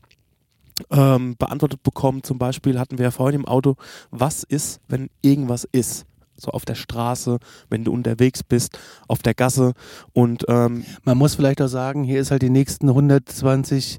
[0.90, 2.22] ähm, beantwortet bekommen.
[2.22, 3.76] Zum Beispiel hatten wir ja vorhin im Auto,
[4.10, 6.06] was ist, wenn irgendwas ist?
[6.36, 7.38] so auf der Straße,
[7.70, 9.72] wenn du unterwegs bist, auf der Gasse
[10.12, 13.98] und ähm, Man muss vielleicht auch sagen, hier ist halt die nächsten 120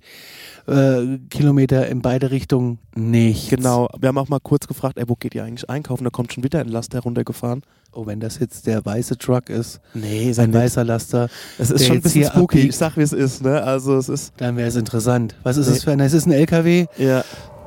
[0.68, 3.50] äh, Kilometer in beide Richtungen nichts.
[3.50, 6.04] genau, wir haben auch mal kurz gefragt, ey, wo geht ihr eigentlich einkaufen?
[6.04, 7.62] Da kommt schon wieder ein Laster heruntergefahren.
[7.98, 11.96] Oh, wenn das jetzt der weiße Truck ist, Nee, ein weißer Laster, Es ist schon
[11.98, 12.70] ein bisschen spooky, abbiegt.
[12.70, 13.64] ich sag wie es ist, ne?
[13.64, 15.34] Also es ist, dann wäre es interessant.
[15.44, 15.78] Was ist Nee.
[15.78, 16.00] es für ein?
[16.02, 17.24] Es ist ein LKW, ja,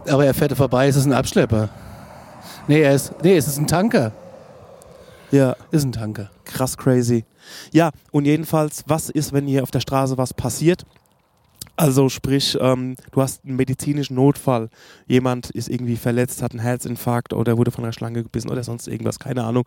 [0.07, 1.70] aber er fährt vorbei, es ist ein Abschlepper.
[2.66, 4.12] Nee, er ist, nee, es ist ein Tanker.
[5.31, 6.31] ja, Ist ein Tanker.
[6.45, 7.24] krass crazy.
[7.72, 10.85] Ja, und jedenfalls, was ist, wenn hier auf der Straße was passiert?
[11.79, 14.68] Also sprich, ähm, du hast einen medizinischen Notfall,
[15.07, 18.89] jemand ist irgendwie verletzt, hat einen Herzinfarkt oder wurde von einer Schlange gebissen oder sonst
[18.89, 19.62] irgendwas, keine Ahnung.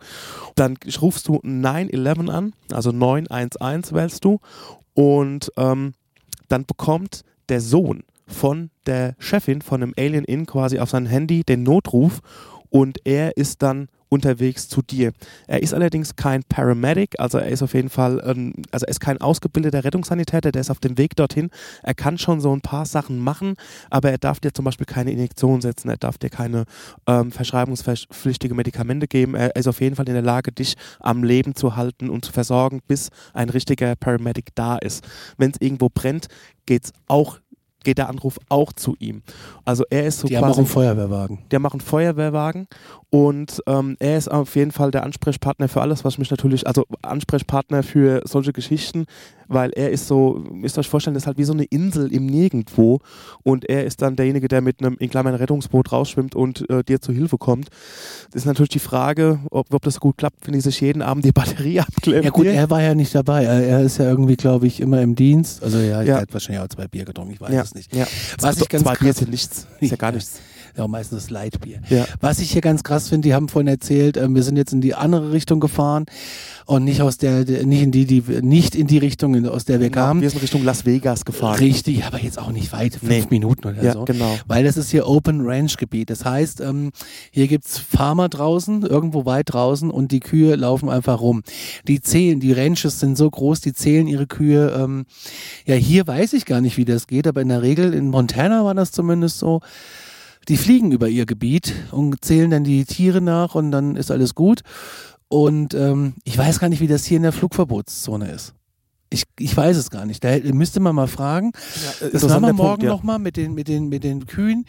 [0.54, 4.40] Dann rufst du 911 an, also 911 wählst du
[4.92, 5.94] und ähm,
[6.48, 11.44] dann bekommt der Sohn von der Chefin von einem Alien Inn quasi auf sein Handy
[11.44, 12.20] den Notruf
[12.68, 15.12] und er ist dann unterwegs zu dir.
[15.46, 19.00] Er ist allerdings kein Paramedic, also er ist auf jeden Fall, ähm, also er ist
[19.00, 21.48] kein ausgebildeter Rettungssanitäter, der ist auf dem Weg dorthin.
[21.82, 23.54] Er kann schon so ein paar Sachen machen,
[23.88, 26.66] aber er darf dir zum Beispiel keine Injektion setzen, er darf dir keine
[27.06, 29.34] ähm, verschreibungspflichtige Medikamente geben.
[29.34, 32.32] Er ist auf jeden Fall in der Lage, dich am Leben zu halten und zu
[32.32, 35.04] versorgen, bis ein richtiger Paramedic da ist.
[35.38, 36.26] Wenn es irgendwo brennt,
[36.66, 37.38] geht's auch
[37.84, 39.22] geht der Anruf auch zu ihm.
[39.64, 41.38] Also er ist so Die haben quasi auch einen Feuerwehrwagen.
[41.50, 42.66] der macht einen Feuerwehrwagen
[43.10, 46.84] und ähm, er ist auf jeden Fall der Ansprechpartner für alles, was mich natürlich, also
[47.02, 49.06] Ansprechpartner für solche Geschichten,
[49.52, 52.12] weil er ist so, müsst ihr euch vorstellen, das ist halt wie so eine Insel
[52.12, 53.00] im Nirgendwo
[53.42, 57.00] und er ist dann derjenige, der mit einem in Klammern Rettungsboot rausschwimmt und äh, dir
[57.00, 57.68] zu Hilfe kommt.
[58.32, 61.24] Das ist natürlich die Frage, ob, ob das gut klappt, wenn die sich jeden Abend
[61.24, 62.24] die Batterie abklemmt.
[62.24, 63.44] Ja gut, er war ja nicht dabei.
[63.44, 65.62] Er, ist ja irgendwie, glaube ich, immer im Dienst.
[65.62, 66.16] Also ja, Ja.
[66.16, 67.94] er hat wahrscheinlich auch zwei Bier getrunken, ich weiß ja, es nicht.
[67.94, 68.06] Ja.
[68.40, 70.40] Was ich ganz Zwei Bier krass- sind nichts, ist ja gar nichts.
[70.76, 71.80] Ja, meistens das Leitbier.
[71.90, 72.06] Ja.
[72.20, 74.80] Was ich hier ganz krass finde, die haben vorhin erzählt, ähm, wir sind jetzt in
[74.80, 76.06] die andere Richtung gefahren
[76.66, 79.90] und nicht aus der, nicht in die, die nicht in die Richtung, aus der wir
[79.90, 80.20] kamen.
[80.22, 81.58] Wir sind Richtung Las Vegas gefahren.
[81.58, 83.26] Richtig, aber jetzt auch nicht weit, fünf Nee.
[83.30, 84.04] Minuten oder Ja, so.
[84.04, 84.38] genau.
[84.46, 86.08] Weil das ist hier Open Ranch Gebiet.
[86.08, 86.90] Das heißt, ähm,
[87.30, 91.42] hier gibt's Farmer draußen, irgendwo weit draußen und die Kühe laufen einfach rum.
[91.88, 94.70] Die zählen, die Ranches sind so groß, die zählen ihre Kühe.
[94.74, 95.04] Ähm,
[95.66, 98.64] ja, hier weiß ich gar nicht, wie das geht, aber in der Regel, in Montana
[98.64, 99.60] war das zumindest so,
[100.48, 104.34] die fliegen über ihr Gebiet und zählen dann die Tiere nach und dann ist alles
[104.34, 104.62] gut.
[105.28, 108.54] Und ähm, ich weiß gar nicht, wie das hier in der Flugverbotszone ist.
[109.08, 110.24] Ich, ich weiß es gar nicht.
[110.24, 111.52] Da müsste man mal fragen.
[112.12, 112.88] Das machen wir morgen Punkt, ja.
[112.90, 114.64] nochmal mit den, mit, den, mit den Kühen,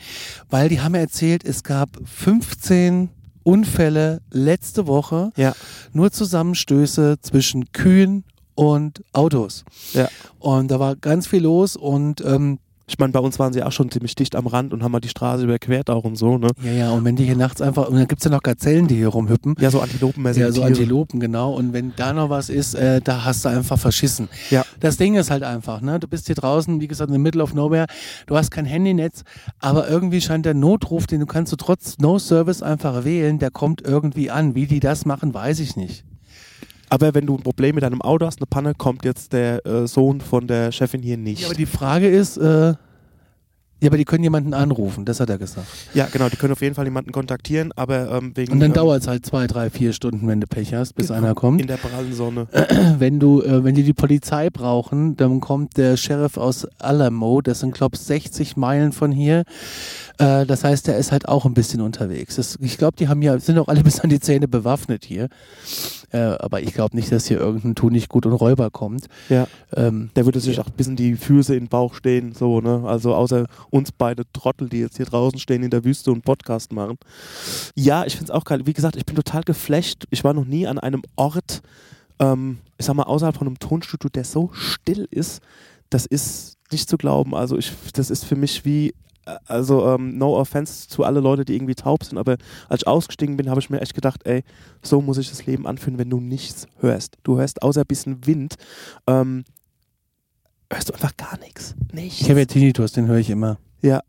[0.49, 3.09] weil die haben ja erzählt, es gab 15
[3.43, 5.53] Unfälle letzte Woche, Ja.
[5.91, 8.23] nur Zusammenstöße zwischen Kühen
[8.55, 9.65] und Autos.
[9.93, 10.07] Ja.
[10.39, 13.71] Und da war ganz viel los und ähm, Ich meine, bei uns waren sie auch
[13.71, 16.49] schon ziemlich dicht am Rand und haben mal die Straße überquert auch und so, ne?
[16.63, 18.95] ja, ja, und wenn die hier nachts einfach, und dann gibt's ja noch Gazellen, die
[18.95, 19.55] hier rumhüppen.
[19.59, 20.41] Ja, so antilopenmäßig.
[20.41, 21.53] Ja, so Antilopen, genau.
[21.53, 24.27] Und wenn da noch was ist, äh, da hast du einfach verschissen.
[24.49, 24.65] Ja.
[24.81, 25.99] Das Ding ist halt einfach, ne?
[25.99, 27.85] Du bist hier draußen, wie gesagt, in the middle of nowhere.
[28.27, 29.23] Du hast kein Handynetz,
[29.59, 33.51] aber irgendwie scheint der Notruf, den du kannst du trotz No Service einfach wählen, der
[33.51, 34.55] kommt irgendwie an.
[34.55, 36.05] Wie die das machen, weiß ich nicht.
[36.93, 39.87] Aber wenn du ein Problem mit deinem Auto hast, eine Panne, kommt jetzt der äh,
[39.87, 41.41] Sohn von der Chefin hier nicht.
[41.41, 42.75] Ja, aber die Frage ist, äh,
[43.83, 45.67] ja, aber die können jemanden anrufen, das hat er gesagt.
[45.95, 48.75] Ja, genau, die können auf jeden Fall jemanden kontaktieren, aber ähm, wegen Und dann ähm,
[48.75, 51.59] dauert es halt zwei, drei, vier Stunden, wenn du Pech hast, bis einer kommt.
[51.59, 52.47] in der prallen Sonne.
[52.99, 57.61] wenn du, äh, wenn die die Polizei brauchen, dann kommt der Sheriff aus Alamo, das
[57.61, 59.43] sind glaube 60 Meilen von hier.
[60.17, 62.35] Äh, das heißt, der ist halt auch ein bisschen unterwegs.
[62.35, 65.29] Das, ich glaube, die haben ja, sind auch alle bis an die Zähne bewaffnet hier.
[66.11, 69.07] Äh, aber ich glaube nicht, dass hier irgendein Tu nicht gut und Räuber kommt.
[69.29, 72.61] Ja, Ähm, der würde sich auch ein bisschen die Füße in den Bauch stehen, so,
[72.61, 72.83] ne?
[72.85, 76.71] Also außer uns beide Trottel, die jetzt hier draußen stehen in der Wüste und Podcast
[76.71, 76.97] machen.
[77.75, 78.61] Ja, ich finde es auch geil.
[78.65, 80.05] Wie gesagt, ich bin total geflasht.
[80.11, 81.61] Ich war noch nie an einem Ort,
[82.19, 85.41] ähm, ich sag mal, außerhalb von einem Tonstudio, der so still ist.
[85.89, 87.33] Das ist nicht zu glauben.
[87.33, 88.93] Also ich, das ist für mich wie,
[89.45, 92.37] also ähm, no offense zu alle Leute, die irgendwie taub sind, aber
[92.69, 94.43] als ich ausgestiegen bin, habe ich mir echt gedacht, ey,
[94.81, 97.17] so muss ich das Leben anfühlen, wenn du nichts hörst.
[97.23, 98.55] Du hörst außer ein bisschen Wind,
[99.07, 99.43] ähm,
[100.71, 101.75] hörst du einfach gar nichts.
[101.91, 102.21] Nichts.
[102.21, 103.57] ich habe ja Tinnitus, den höre ich immer.
[103.83, 104.01] Ja.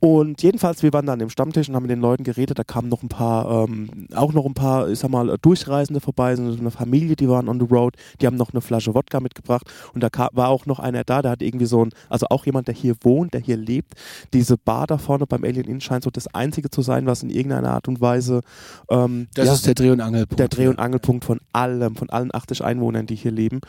[0.00, 2.56] Und jedenfalls, wir waren dann im Stammtisch und haben mit den Leuten geredet.
[2.56, 6.36] Da kamen noch ein paar, ähm, auch noch ein paar, ich sag mal, Durchreisende vorbei,
[6.36, 7.96] so eine Familie, die waren on the road.
[8.20, 9.66] Die haben noch eine Flasche Wodka mitgebracht.
[9.94, 12.46] Und da kam, war auch noch einer da, der hat irgendwie so ein, also auch
[12.46, 13.94] jemand, der hier wohnt, der hier lebt.
[14.32, 17.30] Diese Bar da vorne beim Alien Inn scheint so das einzige zu sein, was in
[17.30, 18.42] irgendeiner Art und Weise
[18.90, 20.38] ähm, Das ja, ist der Dreh- und Angelpunkt.
[20.38, 23.60] der Dreh- und Angelpunkt von allem, von allen 80 Einwohnern, die hier leben.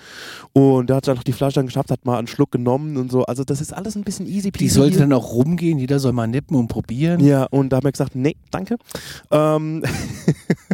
[0.54, 3.12] Und der hat dann noch die Flasche dann geschafft, hat mal einen Schluck genommen und
[3.12, 3.24] so.
[3.24, 4.66] Also das ist alles ein bisschen easy peasy.
[4.66, 7.22] Die sollte dann auch rumgehen, jeder soll mal nippen und probieren.
[7.22, 8.78] Ja, und da haben wir gesagt, nee, danke.
[9.32, 9.84] Ähm,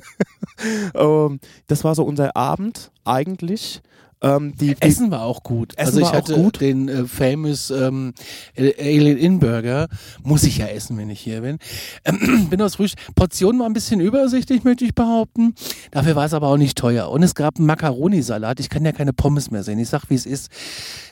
[0.95, 3.81] ähm, das war so unser Abend eigentlich.
[4.21, 5.73] Ähm, die, Essen war auch gut.
[5.77, 6.61] Essen also ich hatte gut.
[6.61, 8.13] den äh, famous ähm,
[8.57, 9.87] Alien In Burger.
[10.23, 11.59] Muss ich ja essen, wenn ich hier bin.
[12.05, 12.99] Ähm, bin aus Frühstück.
[13.15, 15.53] Portion war ein bisschen übersichtlich, möchte ich behaupten.
[15.91, 17.09] Dafür war es aber auch nicht teuer.
[17.09, 18.59] Und es gab einen Macaroni-Salat.
[18.59, 19.79] Ich kann ja keine Pommes mehr sehen.
[19.79, 20.51] Ich sag, wie es ist.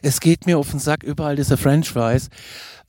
[0.01, 1.03] Es geht mir auf den Sack.
[1.03, 2.29] Überall diese French Fries.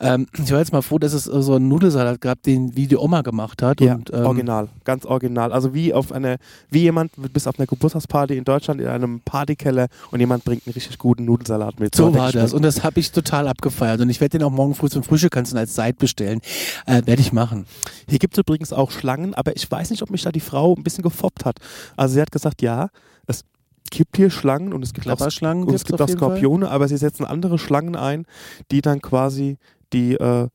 [0.00, 2.96] Ähm, ich war jetzt mal froh, dass es so einen Nudelsalat gab, den wie die
[2.96, 3.80] Oma gemacht hat.
[3.80, 5.52] ja, und, ähm, original, ganz original.
[5.52, 6.36] Also wie auf eine,
[6.68, 10.74] wie jemand bis auf einer Geburtstagsparty in Deutschland in einem Partykeller und jemand bringt einen
[10.74, 11.94] richtig guten Nudelsalat mit.
[11.94, 12.52] So war das.
[12.52, 14.00] Und das habe ich total abgefeiert.
[14.00, 16.40] Und ich werde den auch morgen früh zum Frühstück kannst du als Side bestellen.
[16.86, 17.66] Äh, werde ich machen.
[18.08, 20.74] Hier gibt es übrigens auch Schlangen, aber ich weiß nicht, ob mich da die Frau
[20.74, 21.58] ein bisschen gefoppt hat.
[21.96, 22.88] Also sie hat gesagt, ja,
[23.26, 23.44] es
[23.90, 26.30] gibt hier Schlangen und es gibt auch, Klapperschlangen und es gibt auch jeden Fall.
[26.30, 28.26] Skorpione, aber sie setzen andere Schlangen ein,
[28.70, 29.58] die dann quasi
[29.92, 30.48] die äh,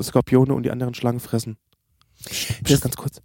[0.00, 1.56] Skorpione und die anderen Schlangen fressen.
[2.62, 3.20] Das- ganz kurz.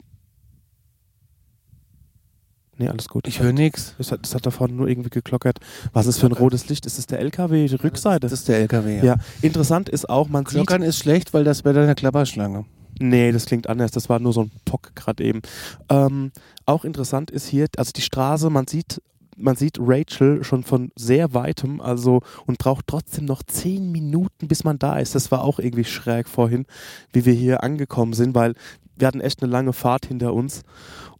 [2.77, 3.27] Nee, alles gut.
[3.27, 3.95] Ich höre nichts.
[3.97, 5.59] Das hat, das hat da vorne nur irgendwie geklockert.
[5.93, 6.85] Was ist für ein rotes Licht?
[6.85, 8.19] Ist das der LKW, die Rückseite?
[8.19, 9.03] Das ist der LKW.
[9.03, 9.15] ja.
[9.41, 10.53] interessant ist auch, man sieht.
[10.53, 12.65] Klockern ist schlecht, weil das wäre eine Klapperschlange.
[12.99, 13.91] Nee, das klingt anders.
[13.91, 15.41] Das war nur so ein Pock gerade eben.
[15.89, 16.31] Ähm,
[16.65, 19.01] auch interessant ist hier, also die Straße, man sieht,
[19.35, 24.63] man sieht Rachel schon von sehr weitem, also und braucht trotzdem noch zehn Minuten, bis
[24.63, 25.15] man da ist.
[25.15, 26.65] Das war auch irgendwie schräg vorhin,
[27.13, 28.53] wie wir hier angekommen sind, weil
[28.95, 30.63] wir hatten echt eine lange Fahrt hinter uns.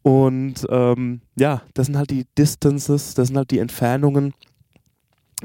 [0.07, 4.33] Und ähm, ja, das sind halt die Distances, das sind halt die Entfernungen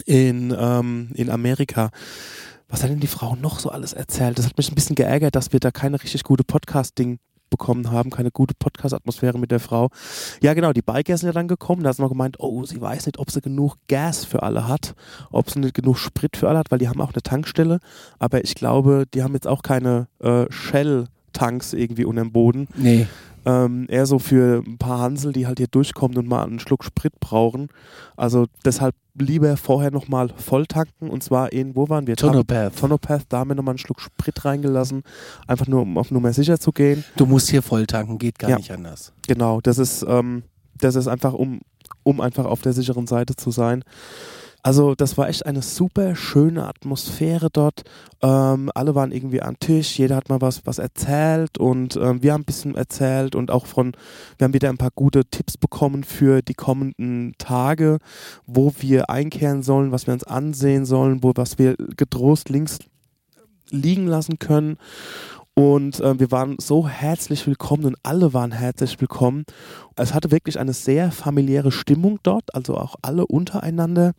[0.06, 1.90] in, ähm, in Amerika.
[2.68, 4.38] Was hat denn die Frau noch so alles erzählt?
[4.38, 7.18] Das hat mich ein bisschen geärgert, dass wir da keine richtig gute Podcasting
[7.50, 9.88] bekommen haben, keine gute Podcast-Atmosphäre mit der Frau.
[10.40, 12.80] Ja, genau, die Biker sind ja dann gekommen, da hat sie noch gemeint, oh, sie
[12.80, 14.94] weiß nicht, ob sie genug Gas für alle hat,
[15.32, 17.80] ob sie nicht genug Sprit für alle hat, weil die haben auch eine Tankstelle,
[18.20, 22.68] aber ich glaube, die haben jetzt auch keine äh, Shell-Tanks irgendwie unterm Boden.
[22.76, 23.08] Nee.
[23.44, 26.84] Ähm, eher so für ein paar Hansel, die halt hier durchkommen und mal einen Schluck
[26.84, 27.68] Sprit brauchen.
[28.16, 32.16] Also deshalb lieber vorher nochmal voll tanken und zwar in, wo waren wir?
[32.16, 32.76] Tonopath.
[32.78, 35.02] Tonopath, da haben wir nochmal einen Schluck Sprit reingelassen,
[35.46, 37.04] einfach nur um auf Nummer sicher zu gehen.
[37.16, 38.56] Du musst hier voll tanken, geht gar Ja.
[38.56, 39.12] nicht anders.
[39.26, 40.44] Genau, das ist, ähm,
[40.78, 41.60] das ist einfach, um,
[42.04, 43.84] um einfach auf der sicheren Seite zu sein.
[44.64, 47.82] Also das war echt eine super schöne Atmosphäre dort.
[48.22, 52.32] Ähm, alle waren irgendwie am Tisch, jeder hat mal was, was erzählt und ähm, wir
[52.32, 53.92] haben ein bisschen erzählt und auch von,
[54.38, 57.98] wir haben wieder ein paar gute Tipps bekommen für die kommenden Tage,
[58.46, 62.78] wo wir einkehren sollen, was wir uns ansehen sollen, wo was wir getrost links
[63.70, 64.76] liegen lassen können.
[65.54, 69.44] Und äh, wir waren so herzlich willkommen und alle waren herzlich willkommen.
[69.96, 74.12] Es hatte wirklich eine sehr familiäre Stimmung dort, also auch alle untereinander.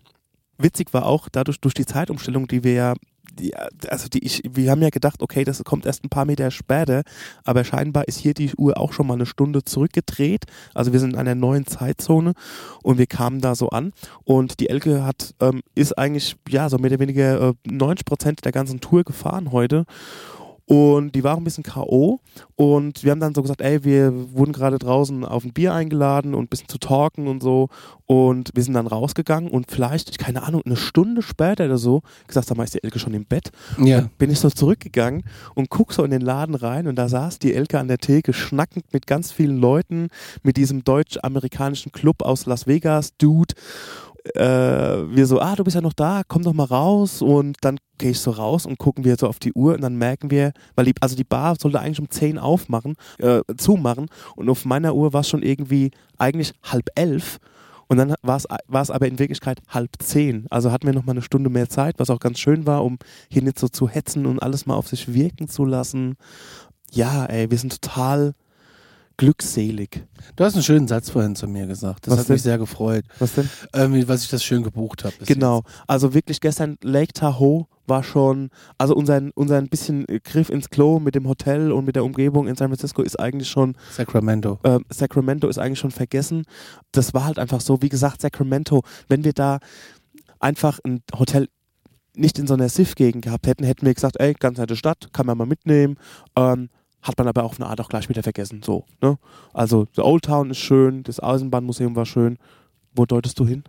[0.57, 2.93] Witzig war auch dadurch durch die Zeitumstellung, die wir ja,
[3.39, 3.55] die,
[3.87, 7.03] also die ich, wir haben ja gedacht, okay, das kommt erst ein paar Meter später,
[7.43, 10.45] aber scheinbar ist hier die Uhr auch schon mal eine Stunde zurückgedreht.
[10.73, 12.33] Also wir sind in einer neuen Zeitzone
[12.83, 13.93] und wir kamen da so an
[14.23, 18.45] und die Elke hat ähm, ist eigentlich ja so mehr oder weniger äh, 90 Prozent
[18.45, 19.85] der ganzen Tour gefahren heute.
[20.65, 22.19] Und die war auch ein bisschen K.O.
[22.55, 26.33] Und wir haben dann so gesagt, ey, wir wurden gerade draußen auf ein Bier eingeladen
[26.33, 27.67] und ein bisschen zu talken und so.
[28.05, 32.47] Und wir sind dann rausgegangen und vielleicht, keine Ahnung, eine Stunde später oder so, gesagt,
[32.47, 33.51] sag mal, ist die Elke schon im Bett?
[33.77, 34.01] Ja.
[34.01, 37.39] Dann bin ich so zurückgegangen und guck so in den Laden rein und da saß
[37.39, 40.07] die Elke an der Theke schnackend mit ganz vielen Leuten,
[40.43, 43.53] mit diesem deutsch-amerikanischen Club aus Las Vegas, Dude.
[44.35, 47.21] Äh, wir so, ah, du bist ja noch da, komm doch mal raus.
[47.21, 49.97] Und dann gehe ich so raus und gucken wir so auf die Uhr und dann
[49.97, 54.49] merken wir, weil die, also die Bar sollte eigentlich um 10 aufmachen, äh, zumachen und
[54.49, 57.39] auf meiner Uhr war es schon irgendwie eigentlich halb elf.
[57.87, 60.47] Und dann war es aber in Wirklichkeit halb zehn.
[60.49, 62.97] Also hatten wir noch mal eine Stunde mehr Zeit, was auch ganz schön war, um
[63.29, 66.15] hier nicht so zu hetzen und alles mal auf sich wirken zu lassen.
[66.91, 68.33] Ja, ey, wir sind total
[69.23, 70.05] glückselig.
[70.35, 72.07] Du hast einen schönen Satz vorhin zu mir gesagt.
[72.07, 72.43] Das Was hat mich denn?
[72.51, 73.49] sehr gefreut, Was denn?
[73.73, 75.13] ähm, was ich das schön gebucht habe.
[75.25, 75.63] Genau.
[75.87, 80.99] Also wirklich gestern Lake Tahoe war schon, also unser, unser ein bisschen Griff ins Klo
[80.99, 83.95] mit dem Hotel und mit der Umgebung in San Francisco ist eigentlich schon jetzt.
[83.95, 84.59] Sacramento.
[84.63, 86.43] äh, Sacramento ist eigentlich schon vergessen.
[86.91, 89.59] Das war halt einfach so, wie gesagt, Sacramento, wenn wir da
[90.39, 91.47] einfach ein Hotel
[92.15, 95.25] nicht in so einer SIF-Gegend gehabt hätten, hätten wir gesagt, ey, ganz nette Stadt, kann
[95.25, 95.95] man mal mitnehmen.
[96.35, 96.69] Ähm,
[97.03, 98.61] hat man aber auf eine Art auch gleich wieder vergessen.
[98.63, 99.17] So, ne?
[99.53, 102.37] Also, der Old Town ist schön, das Eisenbahnmuseum war schön.
[102.95, 103.63] Wo deutest du hin?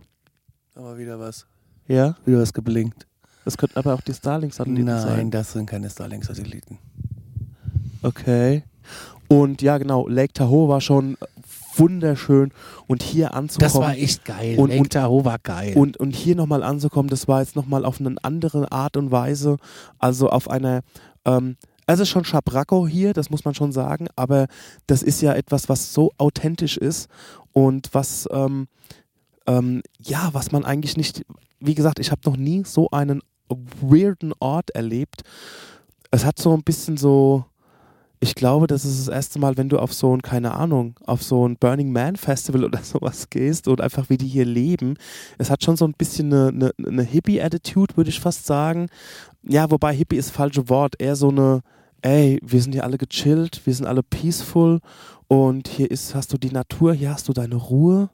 [0.75, 1.45] Aber wieder was.
[1.87, 2.15] Ja?
[2.25, 3.05] Wieder was geblinkt.
[3.43, 5.31] Das könnten aber auch die Starlink-Satelliten Nein, sein.
[5.31, 6.79] das sind keine Starlink-Satelliten.
[8.01, 8.63] Okay.
[9.27, 11.17] Und ja, genau, Lake Tahoe war schon
[11.75, 12.51] wunderschön
[12.87, 13.73] und hier anzukommen.
[13.73, 14.57] Das war echt geil.
[14.57, 15.73] Und- Lake und- Tahoe war geil.
[15.75, 19.57] Und, und hier nochmal anzukommen, das war jetzt nochmal auf eine andere Art und Weise,
[19.99, 20.81] also auf einer
[21.25, 21.57] ähm,
[21.87, 24.47] es ist schon Schabracko hier, das muss man schon sagen, aber
[24.87, 27.09] das ist ja etwas, was so authentisch ist
[27.53, 28.67] und was, ähm,
[29.47, 31.23] ähm, ja, was man eigentlich nicht,
[31.59, 35.21] wie gesagt, ich habe noch nie so einen weirden Ort erlebt.
[36.11, 37.45] Es hat so ein bisschen so,
[38.25, 41.21] ich glaube, das ist das erste Mal, wenn du auf so ein, keine Ahnung, auf
[41.21, 44.95] so ein Burning Man Festival oder sowas gehst und einfach wie die hier leben.
[45.37, 48.87] Es hat schon so ein bisschen eine, eine, eine Hippie-Attitude, würde ich fast sagen.
[49.43, 51.61] Ja, wobei Hippie ist das falsche Wort, eher so eine,
[52.01, 54.79] ey, wir sind hier alle gechillt, wir sind alle peaceful
[55.27, 58.09] und hier ist, hast du die Natur, hier hast du deine Ruhe.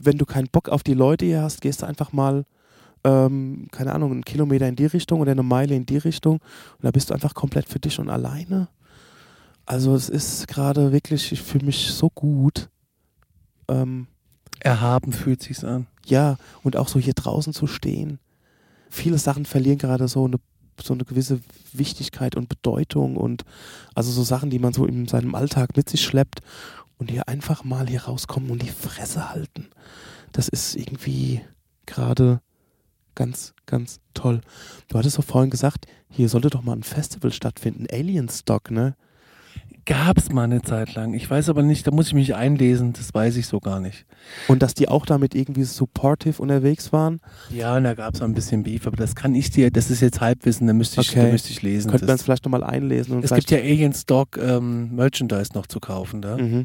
[0.00, 2.44] Wenn du keinen Bock auf die Leute hier hast, gehst du einfach mal
[3.06, 6.82] ähm, keine Ahnung, einen Kilometer in die Richtung oder eine Meile in die Richtung und
[6.82, 8.68] da bist du einfach komplett für dich und alleine.
[9.66, 12.70] Also es ist gerade wirklich, ich fühle mich so gut.
[13.68, 14.06] Ähm,
[14.60, 15.86] Erhaben fühlt sich's an.
[16.06, 18.20] ja, und auch so hier draußen zu stehen.
[18.88, 20.36] Viele Sachen verlieren gerade so eine,
[20.80, 21.40] so eine gewisse
[21.72, 23.42] Wichtigkeit und Bedeutung und
[23.94, 26.40] also so Sachen, die man so in seinem Alltag mit sich schleppt
[26.96, 29.68] und hier einfach mal hier rauskommen und die Fresse halten.
[30.32, 31.42] Das ist irgendwie
[31.86, 32.40] gerade
[33.14, 34.40] ganz, ganz toll.
[34.88, 38.94] Du hattest doch vorhin gesagt, hier sollte doch mal ein Festival stattfinden, Alien Stock, ne?
[39.86, 41.14] Gab's mal eine Zeit lang.
[41.14, 44.04] Ich weiß aber nicht, da muss ich mich einlesen, das weiß ich so gar nicht.
[44.48, 47.20] Und dass die auch damit irgendwie supportive unterwegs waren.
[47.50, 50.00] Ja, und da gab's auch ein bisschen Beef, aber das kann ich dir, das ist
[50.00, 51.26] jetzt Halbwissen, da müsste ich, Okay.
[51.26, 51.90] da müsste ich lesen.
[51.92, 53.14] Könnten wir uns Das, vielleicht nochmal einlesen.
[53.14, 56.36] Und es gibt ja Alien Stock ähm, Merchandise noch zu kaufen, da.
[56.36, 56.64] Mhm.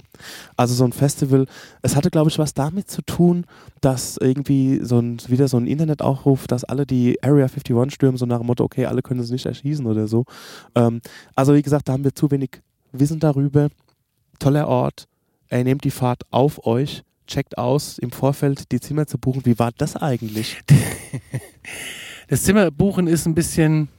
[0.57, 1.45] Also so ein Festival,
[1.83, 3.45] es hatte glaube ich was damit zu tun,
[3.81, 8.25] dass irgendwie so ein, wieder so ein Internetaufruf, dass alle die Area 51 stürmen, so
[8.25, 10.25] nach dem Motto, okay, alle können es nicht erschießen oder so.
[10.73, 11.01] Ähm,
[11.35, 12.61] also wie gesagt, da haben wir zu wenig
[12.91, 13.69] Wissen darüber.
[14.39, 15.07] Toller Ort,
[15.49, 19.45] ey, nehmt die Fahrt auf euch, checkt aus, im Vorfeld die Zimmer zu buchen.
[19.45, 20.61] Wie war das eigentlich?
[22.27, 23.89] Das Zimmerbuchen ist ein bisschen,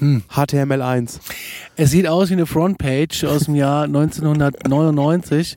[0.00, 1.20] HTML1.
[1.76, 5.56] es sieht aus wie eine Frontpage aus dem Jahr 1999,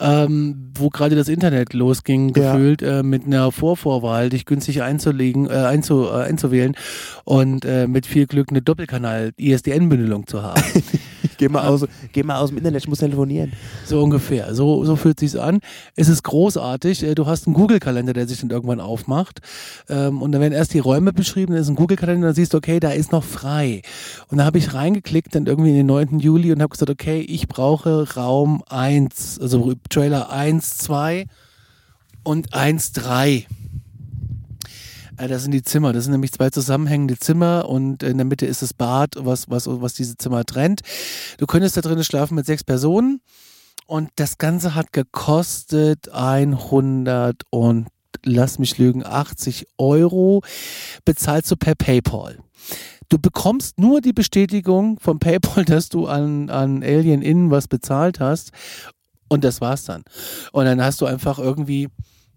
[0.00, 2.52] ähm, wo gerade das Internet losging, Ja.
[2.52, 6.74] gefühlt, äh, mit einer Vorvorwahl, dich günstig einzulegen, äh, einzu, äh, einzuwählen
[7.24, 10.62] und äh, mit viel Glück eine Doppelkanal-ISDN-Bündelung zu haben.
[11.36, 13.52] Geh mal, aus, geh mal aus dem Internet, ich muss telefonieren.
[13.84, 14.54] So ungefähr.
[14.54, 15.58] So, so fühlt sich's an.
[15.96, 17.02] Es ist großartig.
[17.02, 19.40] Äh, Du hast einen Google-Kalender, der sich dann irgendwann aufmacht.
[19.88, 22.58] Ähm, Und dann werden erst die Räume beschrieben, dann ist ein Google-Kalender, dann siehst du,
[22.58, 23.82] okay, da ist noch frei.
[24.28, 26.20] Und da habe ich reingeklickt, dann irgendwie in den 9.
[26.20, 31.26] Juli und habe gesagt, okay, ich brauche Raum 1, also Trailer 1, 2
[32.22, 33.46] und 1, 3.
[35.16, 35.92] Äh, Das sind die Zimmer.
[35.92, 39.66] Das sind nämlich zwei zusammenhängende Zimmer und in der Mitte ist das Bad, was, was,
[39.66, 40.80] was diese Zimmer trennt.
[41.38, 43.20] Du könntest da drinnen schlafen mit sechs Personen
[43.86, 47.88] und das Ganze hat gekostet 100 und
[48.24, 50.42] lass mich lügen, 80 Euro.
[51.04, 52.38] Bezahlst du per PayPal.
[53.10, 58.20] Du bekommst nur die Bestätigung von PayPal, dass du an, an Alien Inn was bezahlt
[58.20, 58.50] hast.
[59.28, 60.02] Und das war's dann.
[60.52, 61.88] Und dann hast du einfach irgendwie,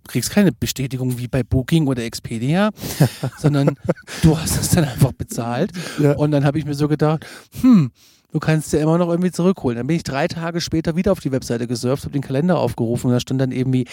[0.07, 2.71] kriegst keine Bestätigung wie bei Booking oder Expedia,
[3.37, 3.75] sondern
[4.21, 5.71] du hast es dann einfach bezahlt.
[5.99, 6.13] Ja.
[6.13, 7.25] Und dann habe ich mir so gedacht,
[7.61, 7.91] hm,
[8.31, 9.77] du kannst ja immer noch irgendwie zurückholen.
[9.77, 13.07] Dann bin ich drei Tage später wieder auf die Webseite gesurft, habe den Kalender aufgerufen
[13.07, 13.85] und da stand dann eben wie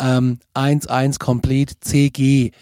[0.00, 2.52] ähm, 11 Complete CG,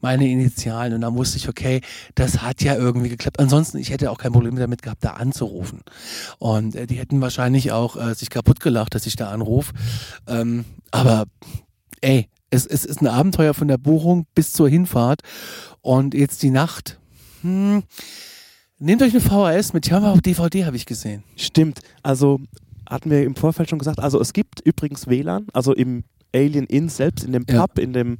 [0.00, 0.94] meine Initialen.
[0.94, 1.80] Und dann wusste ich, okay,
[2.14, 3.40] das hat ja irgendwie geklappt.
[3.40, 5.80] Ansonsten, ich hätte auch kein Problem damit gehabt, da anzurufen.
[6.38, 9.72] Und äh, die hätten wahrscheinlich auch äh, sich kaputt gelacht, dass ich da anrufe.
[10.26, 11.24] Ähm, aber
[12.02, 15.22] ey, es, es ist ein Abenteuer von der Buchung bis zur Hinfahrt.
[15.80, 16.98] Und jetzt die Nacht.
[17.42, 17.82] Hm,
[18.78, 19.88] nehmt euch eine VHS mit.
[19.88, 21.22] Ja, aber auf DVD habe ich gesehen.
[21.36, 21.80] Stimmt.
[22.02, 22.40] Also
[22.88, 26.04] hatten wir im Vorfeld schon gesagt, also es gibt übrigens WLAN, also im
[26.34, 27.66] Alien Inn selbst, in dem Ja.
[27.66, 28.18] Pub, in dem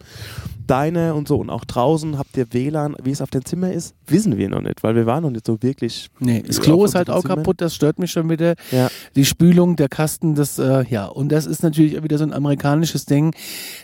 [0.66, 2.96] Diner und so und auch draußen habt ihr WLAN.
[3.02, 5.46] Wie es auf dem Zimmer ist, wissen wir noch nicht, weil wir waren noch nicht
[5.46, 6.08] so wirklich.
[6.18, 7.38] Nee, das Klo ist halt auch Zimmern.
[7.38, 8.54] kaputt, das stört mich schon wieder.
[8.70, 8.88] Ja.
[9.14, 13.06] Die Spülung, der Kasten, das, äh, ja, und das ist natürlich wieder so ein amerikanisches
[13.06, 13.34] Ding.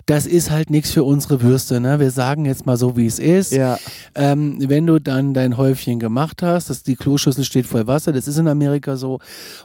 [0.06, 2.00] Das ist halt nichts für unsere Würste, ne?
[2.00, 3.52] Wir sagen jetzt mal so, wie es ist.
[3.52, 3.78] Ja,
[4.14, 8.28] Ähm, wenn du dann dein Häufchen gemacht hast, dass die Kloschüssel steht voll Wasser, das
[8.28, 9.18] ist in Amerika so,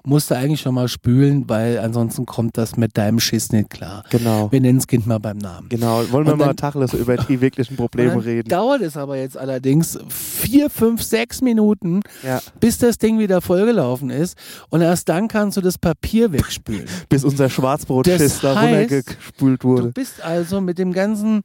[0.06, 4.04] musst du eigentlich schon mal spülen, weil ansonsten kommt das mit deinem Schiss nicht klar.
[4.10, 4.52] genau.
[4.52, 5.70] Wir nennen das Kind mal beim Namen.
[5.70, 5.98] Genau.
[6.12, 8.50] Wollen wir Und mal dann- Tacheles über die wirklichen Probleme reden?
[8.50, 12.42] dauert es aber jetzt allerdings vier, fünf, sechs Minuten, Ja.
[12.60, 14.38] bis das Ding wieder vollgelaufen ist.
[14.70, 16.86] Und erst dann kannst du das Papier wegspülen.
[17.10, 19.88] Bis unser Schwarzbrotschiss da runtergespült Du wurde.
[19.94, 21.44] bist also mit dem ganzen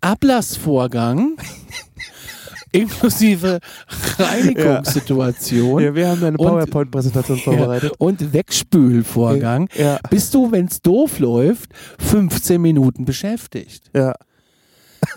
[0.00, 1.36] Ablassvorgang
[2.72, 3.60] inklusive
[4.18, 7.92] Reinigungssituation Ja, wir haben eine Und- PowerPoint-Präsentation vorbereitet.
[7.98, 13.90] und Wegspülvorgang Ja, bist du, wenn es doof läuft, 15 Minuten beschäftigt.
[13.94, 14.14] ja.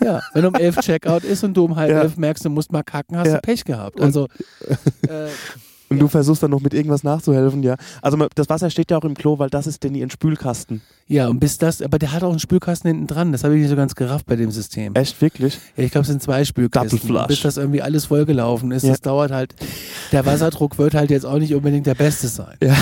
[0.02, 2.02] Ja, wenn um elf Checkout ist und du um halb Ja.
[2.02, 3.34] elf merkst, du musst mal kacken, hast Ja.
[3.36, 3.96] du Pech gehabt.
[3.98, 4.28] Und- Also,
[5.08, 5.28] äh,
[5.88, 7.76] Und du versuchst dann noch mit irgendwas nachzuhelfen, ja.
[8.02, 10.82] Also das Wasser steht ja auch im Klo, weil das ist denn ihren Spülkasten.
[11.08, 13.30] Ja, und bis das, aber der hat auch einen Spülkasten hinten dran.
[13.30, 14.92] Das habe ich nicht so ganz gerafft bei dem System.
[14.96, 15.56] Echt, wirklich?
[15.76, 16.98] Ja, ich glaube, es sind zwei Spülkästen.
[16.98, 17.26] Double flush.
[17.28, 18.82] Bis das irgendwie alles vollgelaufen ist.
[18.82, 18.90] Ja.
[18.90, 19.54] Das dauert halt.
[20.10, 22.56] Der Wasserdruck wird halt jetzt auch nicht unbedingt der beste sein.
[22.60, 22.76] Ja.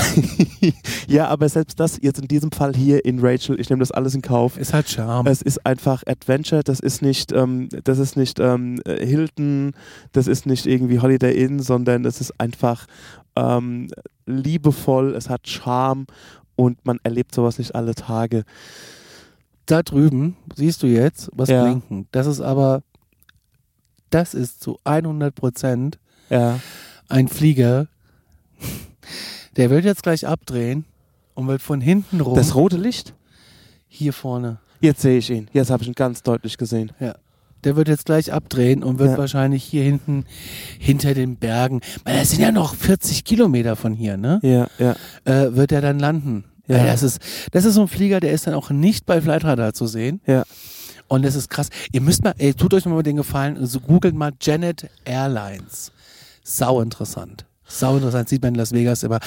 [1.06, 4.14] ja, aber selbst das jetzt in diesem Fall hier in Rachel, ich nehme das alles
[4.14, 4.56] in Kauf.
[4.56, 5.26] Ist halt Charme.
[5.26, 9.72] Es ist einfach Adventure, das ist nicht, ähm, das ist nicht ähm, äh, Hilton,
[10.12, 12.86] das ist nicht irgendwie Holiday Inn, sondern es ist einfach
[13.36, 13.88] ähm,
[14.26, 16.06] liebevoll, es hat Charme
[16.56, 18.44] und man erlebt sowas nicht alle Tage.
[19.66, 21.62] da drüben siehst du jetzt was Ja.
[21.64, 22.06] blinken.
[22.12, 22.82] Das ist aber,
[24.10, 25.98] das ist zu 100 Prozent
[26.28, 26.60] Ja.
[27.08, 27.88] ein Flieger.
[29.56, 30.84] Der wird jetzt gleich abdrehen
[31.34, 33.14] und wird von hinten rum Das rote Licht?
[33.88, 34.58] hier vorne.
[34.80, 35.48] Jetzt sehe ich ihn.
[35.54, 36.92] Jetzt habe ich ihn ganz deutlich gesehen.
[37.64, 39.18] Der wird jetzt gleich abdrehen und wird Ja.
[39.18, 40.24] wahrscheinlich hier hinten
[40.78, 44.38] hinter den Bergen, weil das sind ja noch 40 Kilometer von hier, ne?
[44.42, 44.94] Ja, ja.
[45.24, 46.44] Äh, wird er dann landen.
[46.66, 46.78] Ja.
[46.78, 46.86] Ja.
[46.86, 47.20] das, ist,
[47.52, 50.20] das ist so ein Flieger, der ist dann auch nicht bei Flightradar zu sehen.
[50.26, 50.44] Ja.
[51.08, 51.68] Und das ist krass.
[51.92, 55.92] Ihr müsst mal, ey, tut euch mal den Gefallen, so googelt mal Janet Airlines.
[56.42, 57.44] Sau interessant.
[57.66, 59.20] Sau interessant, sieht man in Las Vegas immer.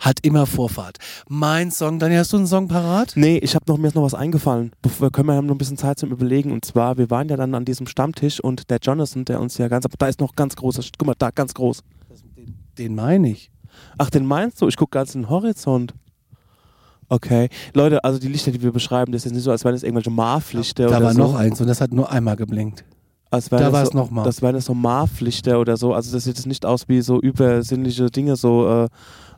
[0.00, 0.98] Hat immer Vorfahrt.
[1.28, 3.12] Mein Song, Daniel, hast du einen Song parat?
[3.14, 4.72] Nee, ich habe noch, mir ist noch was eingefallen.
[4.98, 6.50] Wir können wir haben noch ein bisschen Zeit zum Überlegen.
[6.52, 9.68] Und zwar, wir waren ja dann an diesem Stammtisch und der Jonathan, der uns ja
[9.68, 11.82] ganz, da ist noch ganz groß, guck mal, da, ganz groß.
[12.78, 13.50] Den meine ich.
[13.98, 14.68] Ach, den meinst du?
[14.68, 15.94] Ich gucke ganz in den Horizont.
[17.08, 17.48] Okay.
[17.74, 20.10] Leute, also die Lichter, die wir beschreiben, das ist nicht so, als wären es irgendwelche
[20.10, 21.18] Marv-Lichter Da oder war so.
[21.18, 22.84] noch eins und das hat nur einmal geblinkt.
[23.34, 24.24] Als wären da war so, es noch mal.
[24.24, 25.92] Das wären so Marv-Lichter oder so.
[25.92, 28.86] Also das sieht jetzt nicht aus wie so übersinnliche Dinge, so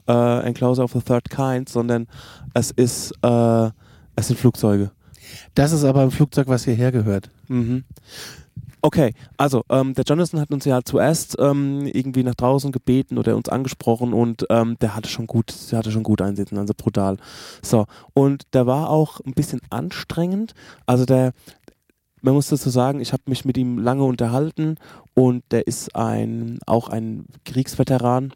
[0.07, 2.07] äh, äh, Enclosure of the Third Kind, sondern
[2.55, 3.71] es ist, äh,
[4.17, 4.91] es sind Flugzeuge.
[5.55, 7.31] Das ist aber ein Flugzeug, was hierher gehört.
[7.49, 7.85] Mhm.
[8.83, 13.35] Okay, also ähm, der Jonathan hat uns ja zuerst ähm, irgendwie nach draußen gebeten oder
[13.35, 17.17] uns angesprochen und ähm, der hatte schon gut, der hatte schon gut einsitzen, also brutal.
[17.63, 20.55] So, und der war auch ein bisschen anstrengend.
[20.87, 21.33] Also der,
[22.23, 24.77] man muss dazu sagen, ich habe mich mit ihm lange unterhalten
[25.15, 28.33] und der ist ein auch ein Kriegsveteran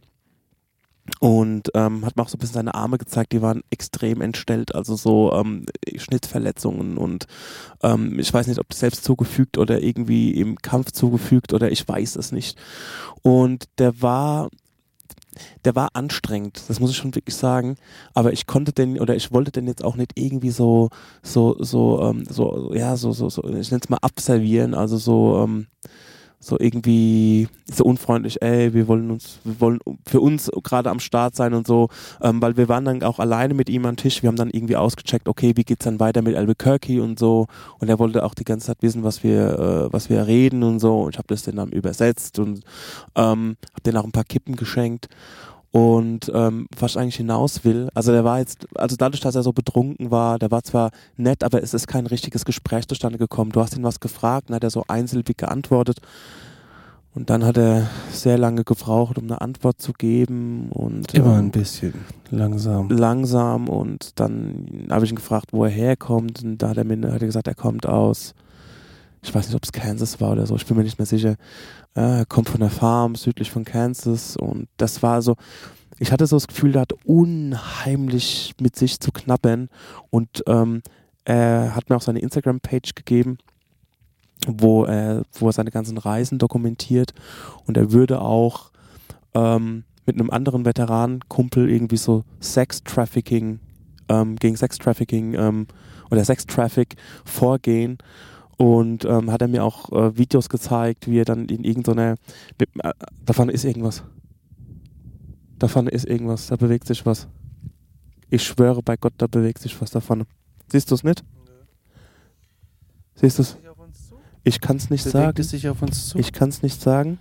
[1.18, 4.74] und ähm, hat mir auch so ein bisschen seine Arme gezeigt, die waren extrem entstellt,
[4.74, 5.66] also so ähm,
[5.96, 7.26] Schnittverletzungen und
[7.82, 12.16] ähm, ich weiß nicht, ob selbst zugefügt oder irgendwie im Kampf zugefügt oder ich weiß
[12.16, 12.58] es nicht.
[13.22, 14.48] Und der war,
[15.64, 17.76] der war anstrengend, das muss ich schon wirklich sagen.
[18.14, 20.90] Aber ich konnte den oder ich wollte den jetzt auch nicht irgendwie so,
[21.22, 25.42] so, so, ähm, so, ja, so, so, so ich nenne es mal abservieren, also so,
[25.44, 25.66] ähm,
[26.42, 31.36] so irgendwie so unfreundlich, ey, wir wollen uns, wir wollen für uns gerade am Start
[31.36, 31.88] sein und so,
[32.22, 34.76] ähm, weil wir waren dann auch alleine mit ihm am Tisch, wir haben dann irgendwie
[34.76, 37.46] ausgecheckt, okay, wie geht's dann weiter mit Albuquerque und so.
[37.78, 40.80] Und er wollte auch die ganze Zeit wissen, was wir, äh, was wir reden und
[40.80, 41.02] so.
[41.02, 42.64] Und ich habe das dann, dann übersetzt und
[43.16, 45.08] ähm, habe denen auch ein paar Kippen geschenkt
[45.72, 49.42] und ähm, was ich eigentlich hinaus will, also der war jetzt, also dadurch, dass er
[49.44, 53.52] so betrunken war, der war zwar nett, aber es ist kein richtiges Gespräch zustande gekommen.
[53.52, 55.98] Du hast ihn was gefragt, dann hat er so einsilbig geantwortet
[57.14, 61.46] und dann hat er sehr lange gebraucht, um eine Antwort zu geben und Immer ähm,
[61.46, 61.94] ein bisschen
[62.30, 62.88] langsam.
[62.88, 67.12] langsam und dann habe ich ihn gefragt, wo er herkommt und da hat er mir
[67.12, 68.34] hat er gesagt, er kommt aus,
[69.22, 71.36] ich weiß nicht, ob es Kansas war oder so, ich bin mir nicht mehr sicher.
[71.94, 75.36] Äh, kommt von der Farm südlich von Kansas und das war so,
[75.98, 79.68] ich hatte so das Gefühl, der hat unheimlich mit sich zu knabbern
[80.10, 80.82] und ähm,
[81.24, 83.38] er hat mir auch seine Instagram-Page gegeben,
[84.46, 87.12] wo er, wo er seine ganzen Reisen dokumentiert
[87.66, 88.70] und er würde auch
[89.34, 93.60] ähm, mit einem anderen Veteranenkumpel irgendwie so Sex-Trafficking,
[94.08, 95.66] ähm, gegen Sex-Trafficking ähm,
[96.10, 97.98] oder Sex-Traffic vorgehen.
[98.62, 102.16] Und ähm, hat er mir auch äh, Videos gezeigt, wie er dann in irgendeiner.
[102.58, 102.92] Mit, äh,
[103.24, 104.02] da vorne ist irgendwas.
[105.58, 107.26] Da vorne ist irgendwas, da bewegt sich was.
[108.28, 110.26] Ich schwöre bei Gott, da bewegt sich was da vorne.
[110.70, 111.24] Siehst du es nicht?
[113.14, 113.56] Siehst du es?
[114.44, 115.40] Ich kann es nicht Bewegt sagen.
[115.40, 116.18] es sich auf uns zu?
[116.18, 117.18] Ich kann es nicht sagen.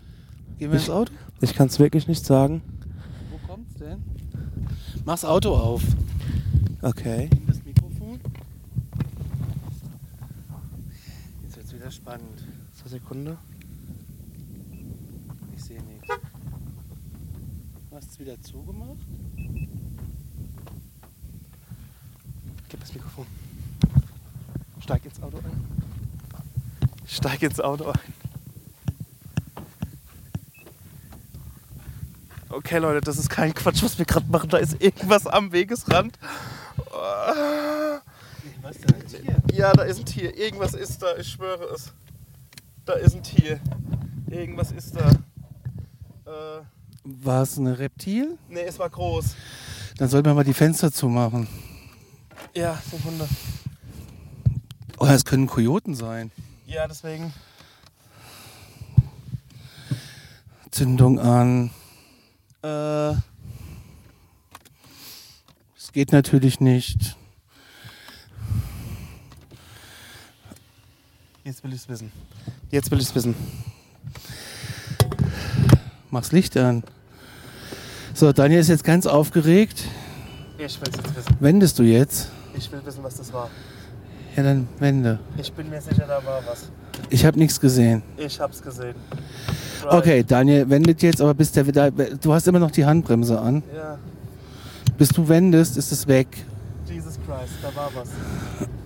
[0.58, 1.12] Gehen wir ich- ins Auto?
[1.42, 2.62] Ich kann es wirklich nicht sagen.
[3.32, 4.04] Wo kommt's denn?
[5.06, 5.84] Mach's Auto auf.
[6.82, 7.30] Okay.
[7.34, 8.20] Nimm das Mikrofon.
[11.44, 12.44] Jetzt wird's wieder spannend.
[12.72, 13.38] So, Sekunde.
[15.56, 16.08] Ich sehe nichts.
[16.08, 18.98] Du hast es wieder zugemacht?
[22.68, 23.28] Gib das Mikrofon.
[24.82, 25.68] Steig ins Auto ein.
[27.06, 28.14] Steig ins Auto ein.
[32.50, 34.50] Okay, Leute, das ist kein Quatsch, was wir gerade machen.
[34.50, 36.18] Da ist irgendwas am Wegesrand.
[38.64, 39.44] Was denn ein Tier?
[39.54, 40.36] Ja, da ist ein Tier.
[40.36, 41.94] Irgendwas ist da, ich schwöre es.
[42.90, 43.60] Da ist ein Tier.
[44.32, 45.12] Irgendwas ist da.
[46.26, 46.64] Äh,
[47.04, 48.36] War es ein Reptil?
[48.50, 49.36] Nee, es war groß.
[50.00, 51.48] Dann sollten wir mal die Fenster zumachen.
[52.56, 53.28] Ja, sind Hunde.
[54.98, 56.32] Oder es können Kojoten sein.
[56.66, 57.32] Ja, deswegen.
[60.72, 61.70] Zündung an.
[62.64, 63.10] Äh,
[65.78, 67.16] Es geht natürlich nicht.
[71.44, 72.12] jetzt will ich es wissen.
[72.72, 73.36] Jetzt will ich es wissen.
[76.12, 76.84] Mach's Licht an.
[78.14, 79.84] So, Daniel ist jetzt ganz aufgeregt.
[80.58, 81.36] Ich will es jetzt wissen.
[81.40, 82.30] Wendest du jetzt?
[82.56, 83.50] Ich will wissen, was das war.
[84.36, 85.20] Ja, dann wende.
[85.38, 86.70] Ich bin mir sicher, da war was.
[87.10, 88.04] Ich habe nichts gesehen.
[88.18, 88.96] Ich hab's gesehen.
[89.90, 91.90] Okay, Daniel wendet jetzt, aber bis der wieder.
[91.90, 93.64] Du hast immer noch die Handbremse an.
[93.76, 93.98] Ja,
[94.98, 96.28] Bis du wendest, ist es weg.
[96.86, 98.10] Jesus Christ, da war was.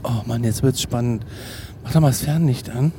[0.03, 1.25] Oh Mann, jetzt wird's spannend.
[1.83, 2.91] Mach doch mal das Fernlicht an.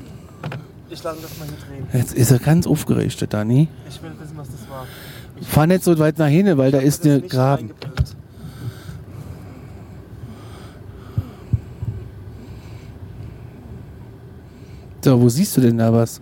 [0.94, 1.88] Ich lasse das mal hier drehen.
[1.92, 3.68] Jetzt ist er ganz aufgeregt, der Dani.
[3.88, 4.86] Ich will wissen, was das war.
[5.40, 7.72] Ich Fahr nicht so weit nach hinten, weil da ist eine Graben.
[15.02, 16.20] So, wo siehst du denn da was?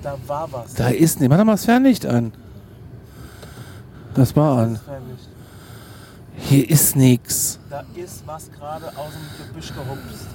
[0.00, 0.74] Da war was.
[0.74, 1.28] Da ist nicht.
[1.28, 2.32] Mach doch mal das Fernlicht an.
[4.14, 4.80] Das war an.
[6.36, 7.58] Hier ist nix.
[7.68, 10.28] Da ist was gerade aus dem Gebüsch gehupst.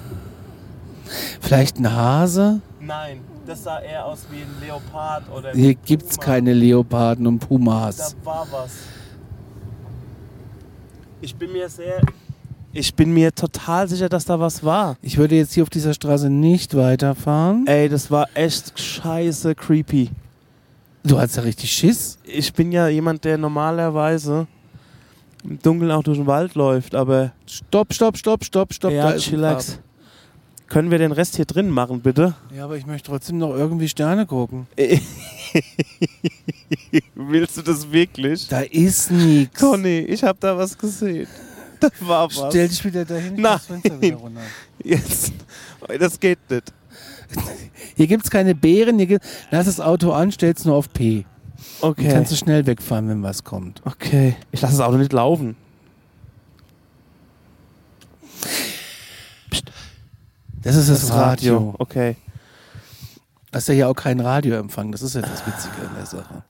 [1.40, 2.60] Vielleicht ein Hase?
[2.80, 6.24] Nein, das sah eher aus wie ein Leopard oder Hier ein gibt's Puma.
[6.26, 8.16] keine Leoparden und Da Pumas.
[8.24, 8.70] war was.
[11.20, 12.00] Ich bin mir sehr.
[12.72, 14.96] Ich bin mir total sicher, dass da was war.
[15.00, 17.66] Ich würde jetzt hier auf dieser Straße nicht weiterfahren.
[17.66, 20.10] Ey, das war echt scheiße creepy.
[21.04, 22.18] Du hast ja richtig Schiss.
[22.24, 24.46] Ich bin ja jemand, der normalerweise
[25.44, 28.90] im Dunkeln auch durch den Wald läuft, aber Stopp, stopp, stopp, stopp, stopp.
[28.90, 29.78] da ja, ist ein chillax.
[30.68, 32.34] Können wir den Rest hier drin machen, bitte?
[32.54, 34.66] Ja, aber ich möchte trotzdem noch irgendwie Sterne gucken.
[37.14, 38.48] Willst du das wirklich?
[38.48, 39.60] Da ist nichts.
[39.60, 41.26] Conny, ich habe da was gesehen.
[41.80, 42.48] Da war was.
[42.50, 43.40] Stell dich wieder dahin.
[43.40, 44.40] mach das Fenster wieder runter.
[44.82, 45.32] Jetzt.
[45.98, 46.72] Das geht nicht.
[47.96, 48.96] Hier gibt's keine Beeren.
[48.98, 51.24] Hier gibt, lass das Auto an, stell's nur auf P.
[51.80, 52.08] Dann Okay.
[52.10, 53.82] kannst du schnell wegfahren, wenn was kommt.
[53.84, 54.36] Okay.
[54.50, 55.56] Ich lasse das Auto nicht laufen.
[60.64, 61.74] Das ist das, Radio.
[61.78, 62.16] Okay.
[63.50, 64.90] Das ist ja hier auch kein Radioempfang.
[64.90, 66.42] Das ist ja das Witzige an der Sache.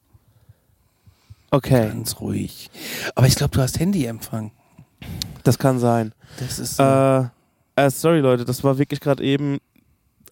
[1.51, 1.89] Okay.
[1.89, 2.71] Ganz ruhig.
[3.15, 4.53] Aber ich glaube, du hast Handyempfang.
[5.43, 6.13] Das kann sein.
[6.39, 6.83] Das ist so.
[6.83, 7.25] Äh,
[7.77, 9.59] äh, sorry Leute, das war wirklich gerade eben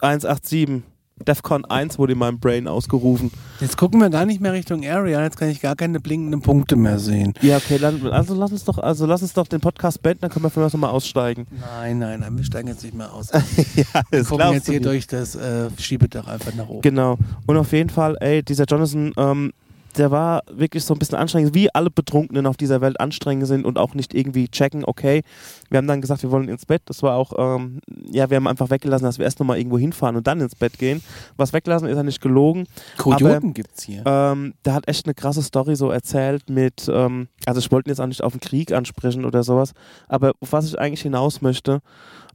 [0.01, 0.83] 187.
[1.25, 3.31] DEFCON 1 wurde in meinem Brain ausgerufen.
[3.61, 5.23] Jetzt gucken wir gar nicht mehr Richtung Area.
[5.23, 7.35] Jetzt kann ich gar keine blinkenden Punkte mehr sehen.
[7.43, 10.31] Ja, okay, dann, also lass uns doch, also lass uns doch den Podcast beenden, dann
[10.31, 11.47] können wir vielleicht nochmal aussteigen.
[11.61, 13.31] Nein, nein, nein, wir steigen jetzt nicht mehr aus.
[13.75, 14.87] ja, Wir gucken jetzt hier nicht.
[14.87, 16.83] durch das äh, Schiebedach einfach nach oben.
[16.83, 17.18] Genau.
[17.47, 19.53] Und auf jeden Fall, ey, dieser Jonathan, ähm,
[19.97, 23.64] der war wirklich so ein bisschen anstrengend, wie alle Betrunkenen auf dieser Welt anstrengend sind
[23.64, 25.22] und auch nicht irgendwie checken, okay.
[25.70, 26.82] Wir haben dann gesagt, wir wollen ins Bett.
[26.86, 27.80] Das war auch, ähm,
[28.11, 30.78] ja, wir haben einfach weggelassen, dass wir erst nochmal irgendwo hinfahren und dann ins Bett
[30.78, 31.03] gehen.
[31.36, 32.66] Was weggelassen ist ja nicht gelogen.
[32.99, 34.03] Kojoten gibt's hier.
[34.07, 38.01] Ähm, der hat echt eine krasse Story so erzählt mit, ähm, also ich wollte jetzt
[38.01, 39.72] auch nicht auf den Krieg ansprechen oder sowas,
[40.09, 41.80] aber auf was ich eigentlich hinaus möchte,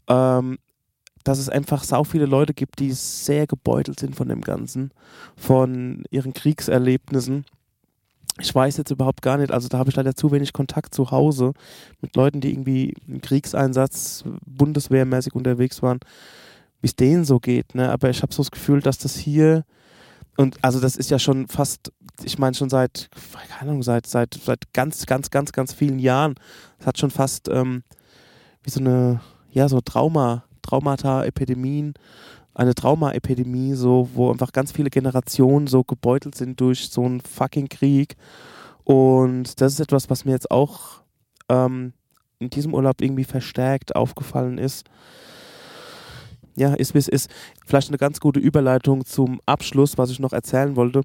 [0.08, 0.58] ähm,
[1.28, 4.92] dass es einfach sau viele Leute gibt, die sehr gebeutelt sind von dem Ganzen,
[5.36, 7.46] von ihren Kriegserlebnissen.
[8.40, 11.12] Ich weiß jetzt überhaupt gar nicht, also da habe ich leider zu wenig Kontakt zu
[11.12, 11.54] Hause
[12.02, 16.00] mit Leuten, die irgendwie im Kriegseinsatz bundeswehrmäßig unterwegs waren,
[16.82, 17.76] wie es denen so geht.
[17.76, 17.92] Ne?
[17.92, 19.64] Aber ich habe so das Gefühl, dass das hier
[20.38, 21.92] und also das ist ja schon fast,
[22.24, 23.10] ich meine schon seit,
[23.50, 26.36] keine Ahnung, seit, seit, seit ganz, ganz, ganz, ganz vielen Jahren.
[26.80, 27.84] Es hat schon fast ähm,
[28.62, 29.20] wie so eine,
[29.50, 31.94] ja, so Trauma, Traumata-Epidemien,
[32.54, 37.70] eine Trauma-Epidemie, so, wo einfach ganz viele Generationen so gebeutelt sind durch so einen fucking
[37.70, 38.16] Krieg.
[38.84, 41.02] Und das ist etwas, was mir jetzt auch
[41.50, 41.94] ähm,
[42.40, 44.86] in diesem Urlaub irgendwie verstärkt aufgefallen ist.
[46.56, 47.30] Ja, ist wie es ist.
[47.66, 51.02] Vielleicht eine ganz gute Überleitung zum Abschluss, was ich noch erzählen wollte.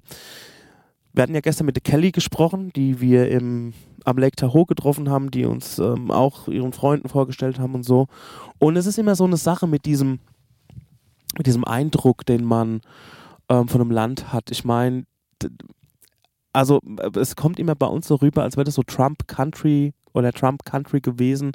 [1.13, 5.31] Wir hatten ja gestern mit Kelly gesprochen, die wir im, am Lake Tahoe getroffen haben,
[5.31, 8.07] die uns ähm, auch ihren Freunden vorgestellt haben und so.
[8.59, 10.19] Und es ist immer so eine Sache mit diesem,
[11.37, 12.81] mit diesem Eindruck, den man
[13.49, 14.51] ähm, von einem Land hat.
[14.51, 15.05] Ich meine,
[16.53, 19.93] also äh, es kommt immer bei uns so rüber, als wäre das so Trump Country
[20.13, 21.53] oder Trump Country gewesen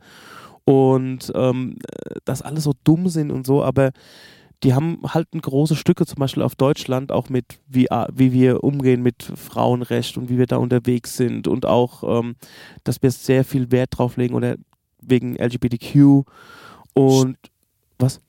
[0.65, 3.93] und ähm, äh, dass alle so dumm sind und so, aber
[4.63, 9.03] die haben halt große Stücke, zum Beispiel auf Deutschland, auch mit, wie, wie wir umgehen
[9.03, 12.35] mit Frauenrecht und wie wir da unterwegs sind und auch, ähm,
[12.85, 14.57] dass wir sehr viel Wert drauf legen oder
[15.01, 16.25] wegen LGBTQ
[16.95, 17.37] und
[17.99, 18.21] was?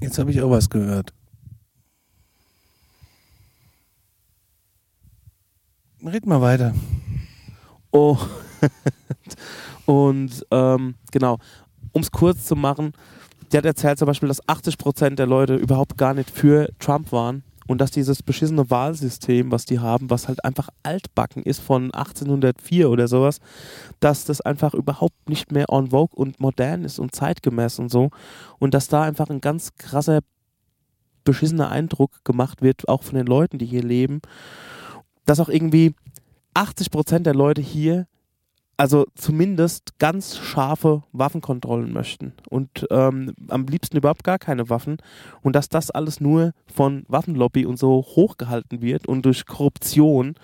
[0.00, 1.12] Jetzt habe ich auch was gehört.
[6.04, 6.74] Red mal weiter.
[7.90, 8.18] Oh.
[9.86, 11.38] und ähm, genau,
[11.92, 12.92] um es kurz zu machen,
[13.54, 17.44] die hat erzählt zum Beispiel, dass 80% der Leute überhaupt gar nicht für Trump waren
[17.68, 22.90] und dass dieses beschissene Wahlsystem, was die haben, was halt einfach altbacken ist von 1804
[22.90, 23.38] oder sowas,
[24.00, 28.10] dass das einfach überhaupt nicht mehr en vogue und modern ist und zeitgemäß und so.
[28.58, 30.18] Und dass da einfach ein ganz krasser
[31.22, 34.20] beschissener Eindruck gemacht wird, auch von den Leuten, die hier leben,
[35.26, 35.94] dass auch irgendwie
[36.56, 38.08] 80% der Leute hier
[38.76, 42.32] also zumindest ganz scharfe Waffenkontrollen möchten.
[42.48, 44.98] Und ähm, am liebsten überhaupt gar keine Waffen.
[45.42, 50.34] Und dass das alles nur von Waffenlobby und so hochgehalten wird und durch Korruption.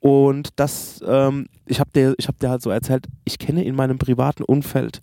[0.00, 3.74] Und das, ähm, ich habe dir, ich habe dir halt so erzählt, ich kenne in
[3.74, 5.02] meinem privaten Umfeld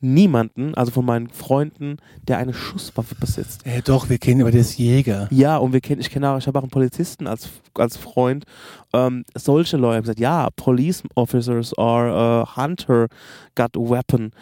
[0.00, 3.62] niemanden, also von meinen Freunden, der eine Schusswaffe besitzt.
[3.66, 5.28] Ja, doch, wir kennen aber das Jäger.
[5.30, 8.44] Ja, und wir kennen, ich kenne auch, ich habe auch einen Polizisten als, als Freund.
[8.92, 13.08] Ähm, solche Leute haben gesagt, ja, Police Officers or uh, Hunter
[13.54, 14.32] got a weapon.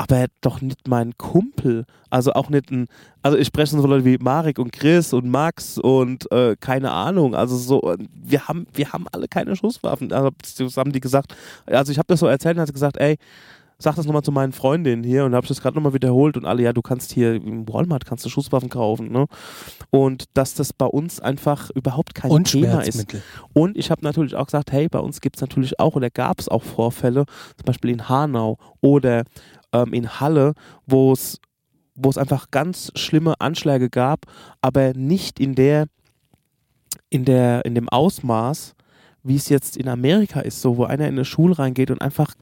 [0.00, 1.84] Aber doch nicht mein Kumpel.
[2.08, 2.86] Also auch nicht ein,
[3.22, 7.34] also ich spreche so Leute wie Marek und Chris und Max und äh, keine Ahnung.
[7.34, 10.12] Also so, wir haben, wir haben alle keine Schusswaffen.
[10.12, 11.34] Also das haben die gesagt.
[11.66, 13.18] Also ich habe das so erzählt und hat gesagt, ey,
[13.80, 16.62] sag das nochmal zu meinen Freundinnen hier und habe das gerade nochmal wiederholt und alle,
[16.62, 19.26] ja, du kannst hier im Walmart kannst du Schusswaffen kaufen, ne?
[19.90, 23.06] Und dass das bei uns einfach überhaupt kein Und Thema ist.
[23.52, 26.40] Und ich habe natürlich auch gesagt, hey, bei uns gibt es natürlich auch oder gab
[26.40, 27.24] es auch Vorfälle,
[27.56, 29.22] zum Beispiel in Hanau oder
[29.72, 30.54] ähm, in Halle,
[30.86, 31.38] wo es
[32.00, 34.26] wo es einfach ganz schlimme Anschläge gab,
[34.60, 35.86] aber nicht in der
[37.10, 38.74] in der in dem Ausmaß,
[39.22, 42.34] wie es jetzt in Amerika ist, so wo einer in eine Schule reingeht und einfach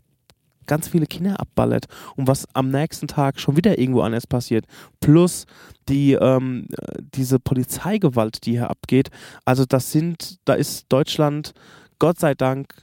[0.66, 1.86] ganz viele Kinder abballert
[2.16, 4.66] und was am nächsten Tag schon wieder irgendwo anders passiert.
[5.00, 5.46] Plus
[5.88, 6.66] die, ähm,
[7.14, 9.08] diese Polizeigewalt, die hier abgeht.
[9.44, 11.52] Also das sind, da ist Deutschland,
[11.98, 12.74] Gott sei Dank,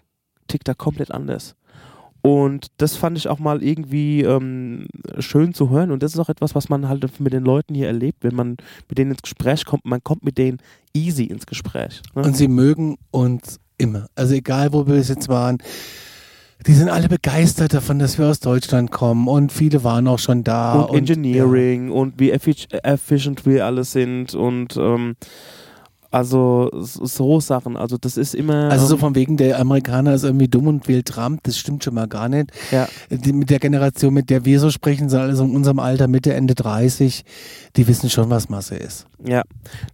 [0.47, 1.55] tickt da komplett anders.
[2.25, 4.87] Und das fand ich auch mal irgendwie ähm,
[5.19, 5.91] schön zu hören.
[5.91, 8.55] Und das ist auch etwas, was man halt mit den Leuten hier erlebt, wenn man
[8.87, 9.83] mit denen ins Gespräch kommt.
[9.83, 10.59] Man kommt mit denen
[10.93, 12.01] easy ins Gespräch.
[12.15, 12.23] Ne?
[12.23, 14.07] Und sie mögen uns immer.
[14.15, 15.57] Also egal, wo wir bis jetzt waren.
[16.65, 20.43] Die sind alle begeistert davon, dass wir aus Deutschland kommen und viele waren auch schon
[20.43, 20.81] da.
[20.81, 25.15] und Engineering und wie effic- efficient wir alle sind und ähm,
[26.09, 27.75] also so Sachen.
[27.75, 28.65] Also das ist immer.
[28.65, 28.69] Ja.
[28.69, 31.83] Also so ähm, von wegen, der Amerikaner ist irgendwie dumm und wählt Trump, das stimmt
[31.83, 32.51] schon mal gar nicht.
[32.71, 35.79] ja, Die, mit der Generation, mit der wir so sprechen, sind alle so in unserem
[35.79, 37.25] Alter, Mitte, Ende 30,
[37.75, 39.07] die wissen schon, was Masse ist.
[39.25, 39.41] ja,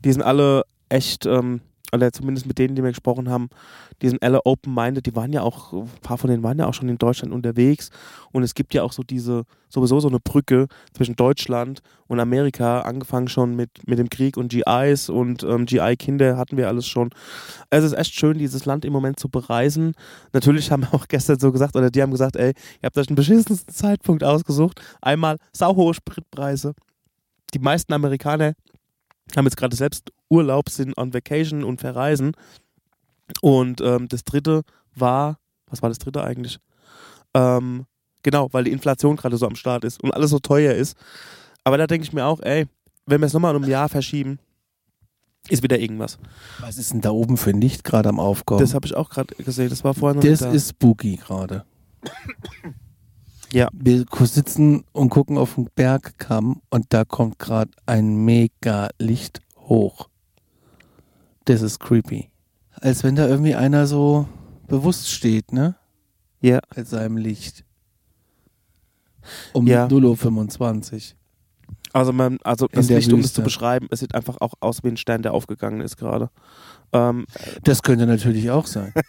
[0.03, 1.62] die sind alle echt, ähm,
[1.93, 3.49] oder zumindest mit denen, die wir gesprochen haben,
[4.01, 5.05] die sind alle open-minded.
[5.05, 7.89] Die waren ja auch, ein paar von denen waren ja auch schon in Deutschland unterwegs.
[8.31, 12.81] Und es gibt ja auch so diese, sowieso so eine Brücke zwischen Deutschland und Amerika,
[12.81, 17.09] angefangen schon mit, mit dem Krieg und GIs und ähm, GI-Kinder hatten wir alles schon.
[17.69, 19.93] Es ist echt schön, dieses Land im Moment zu bereisen.
[20.33, 23.07] Natürlich haben wir auch gestern so gesagt, oder die haben gesagt, ey, ihr habt euch
[23.07, 24.81] den beschissensten Zeitpunkt ausgesucht.
[25.01, 26.73] Einmal sauhohe Spritpreise.
[27.53, 28.53] Die meisten Amerikaner
[29.38, 32.34] haben jetzt gerade selbst Urlaub, sind on Vacation und verreisen.
[33.41, 34.63] Und ähm, das dritte
[34.95, 36.59] war, was war das dritte eigentlich?
[37.34, 37.86] Ähm,
[38.23, 40.97] genau, weil die Inflation gerade so am Start ist und alles so teuer ist.
[41.63, 42.65] Aber da denke ich mir auch, ey,
[43.05, 44.39] wenn wir es nochmal um ein Jahr verschieben,
[45.47, 46.17] ist wieder irgendwas.
[46.59, 48.59] Was ist denn da oben für ein Licht gerade am Aufkommen?
[48.59, 49.69] Das habe ich auch gerade gesehen.
[49.69, 50.51] Das war vorher noch Das da.
[50.51, 51.65] ist spooky gerade.
[53.51, 53.67] Ja.
[53.73, 60.09] Wir sitzen und gucken auf den Bergkamm und da kommt gerade ein mega Licht hoch.
[61.45, 62.30] Das ist creepy.
[62.73, 64.27] Als wenn da irgendwie einer so
[64.67, 65.76] bewusst steht, ne?
[66.41, 66.59] Ja.
[66.76, 67.65] Mit seinem Licht.
[69.53, 69.88] Um Ja.
[69.88, 71.15] 0.25 Uhr.
[71.91, 73.35] Also, man, also In das der Licht, um es Wüste.
[73.38, 76.30] zu beschreiben, es sieht einfach auch aus wie ein Stern, der aufgegangen ist gerade.
[76.93, 77.26] Ähm,
[77.63, 78.93] Das könnte natürlich auch sein.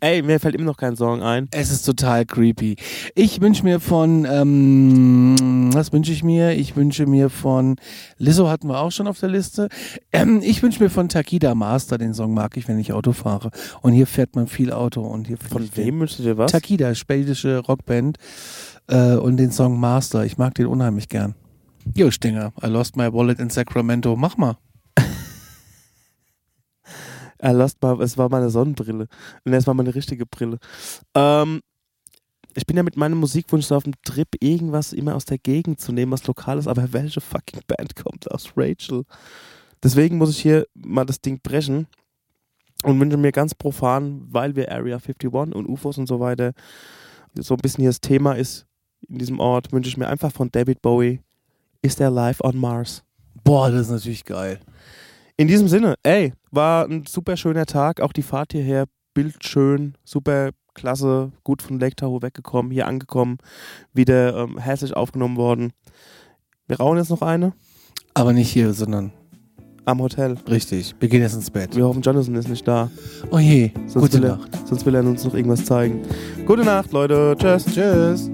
[0.00, 1.48] ey, mir fällt immer noch kein Song ein.
[1.50, 2.76] Es ist total creepy.
[3.14, 6.52] Ich wünsche mir von, ähm, was wünsche ich mir?
[6.52, 7.76] Ich wünsche mir von,
[8.18, 9.68] Lizzo hatten wir auch schon auf der Liste.
[10.12, 13.50] Ähm, ich wünsche mir von Takida Master, den Song mag ich, wenn ich Auto fahre.
[13.82, 15.02] Und hier fährt man viel Auto.
[15.02, 16.52] Und hier Von wem wünschst du dir was?
[16.52, 18.18] Takida, schwedische Rockband.
[18.88, 20.24] Äh, und den Song Master.
[20.24, 21.34] Ich mag den unheimlich gern.
[21.94, 24.16] Jo, Stinger, I lost my wallet in Sacramento.
[24.16, 24.56] Mach mal.
[27.40, 29.08] Er lost mal, es war meine Sonnenbrille.
[29.44, 30.58] Und es war meine richtige Brille.
[31.14, 31.60] Ähm,
[32.54, 35.80] ich bin ja mit meinem Musikwunsch so auf dem Trip, irgendwas immer aus der Gegend
[35.80, 39.04] zu nehmen, was lokal ist, aber welche fucking Band kommt aus Rachel?
[39.82, 41.86] Deswegen muss ich hier mal das Ding brechen
[42.82, 46.52] und wünsche mir ganz profan, weil wir Area 51 und UFOs und so weiter
[47.34, 48.66] so ein bisschen hier das Thema ist
[49.08, 51.20] in diesem Ort, wünsche ich mir einfach von David Bowie,
[51.82, 53.02] Is There Life on Mars?
[53.44, 54.60] Boah, das ist natürlich geil.
[55.40, 58.02] In diesem Sinne, ey, war ein super schöner Tag.
[58.02, 58.84] Auch die Fahrt hierher
[59.14, 63.38] bildschön, super klasse, gut von Lake Tahoe weggekommen, hier angekommen,
[63.94, 65.72] wieder ähm, herzlich aufgenommen worden.
[66.68, 67.54] Wir rauchen jetzt noch eine
[68.12, 69.12] Aber nicht hier, sondern
[69.86, 70.36] am Hotel.
[70.46, 70.94] richtig.
[71.00, 71.74] Wir gehen jetzt ins Bett.
[71.74, 72.90] Wir hoffen, Jonathan ist nicht da.
[73.30, 74.68] Oh je, Sonst gute will, er, Nacht.
[74.68, 76.02] sonst will er uns noch irgendwas zeigen.
[76.44, 77.34] Gute Nacht, Leute.
[77.38, 77.64] Tschüss.
[77.64, 78.30] Tschüss.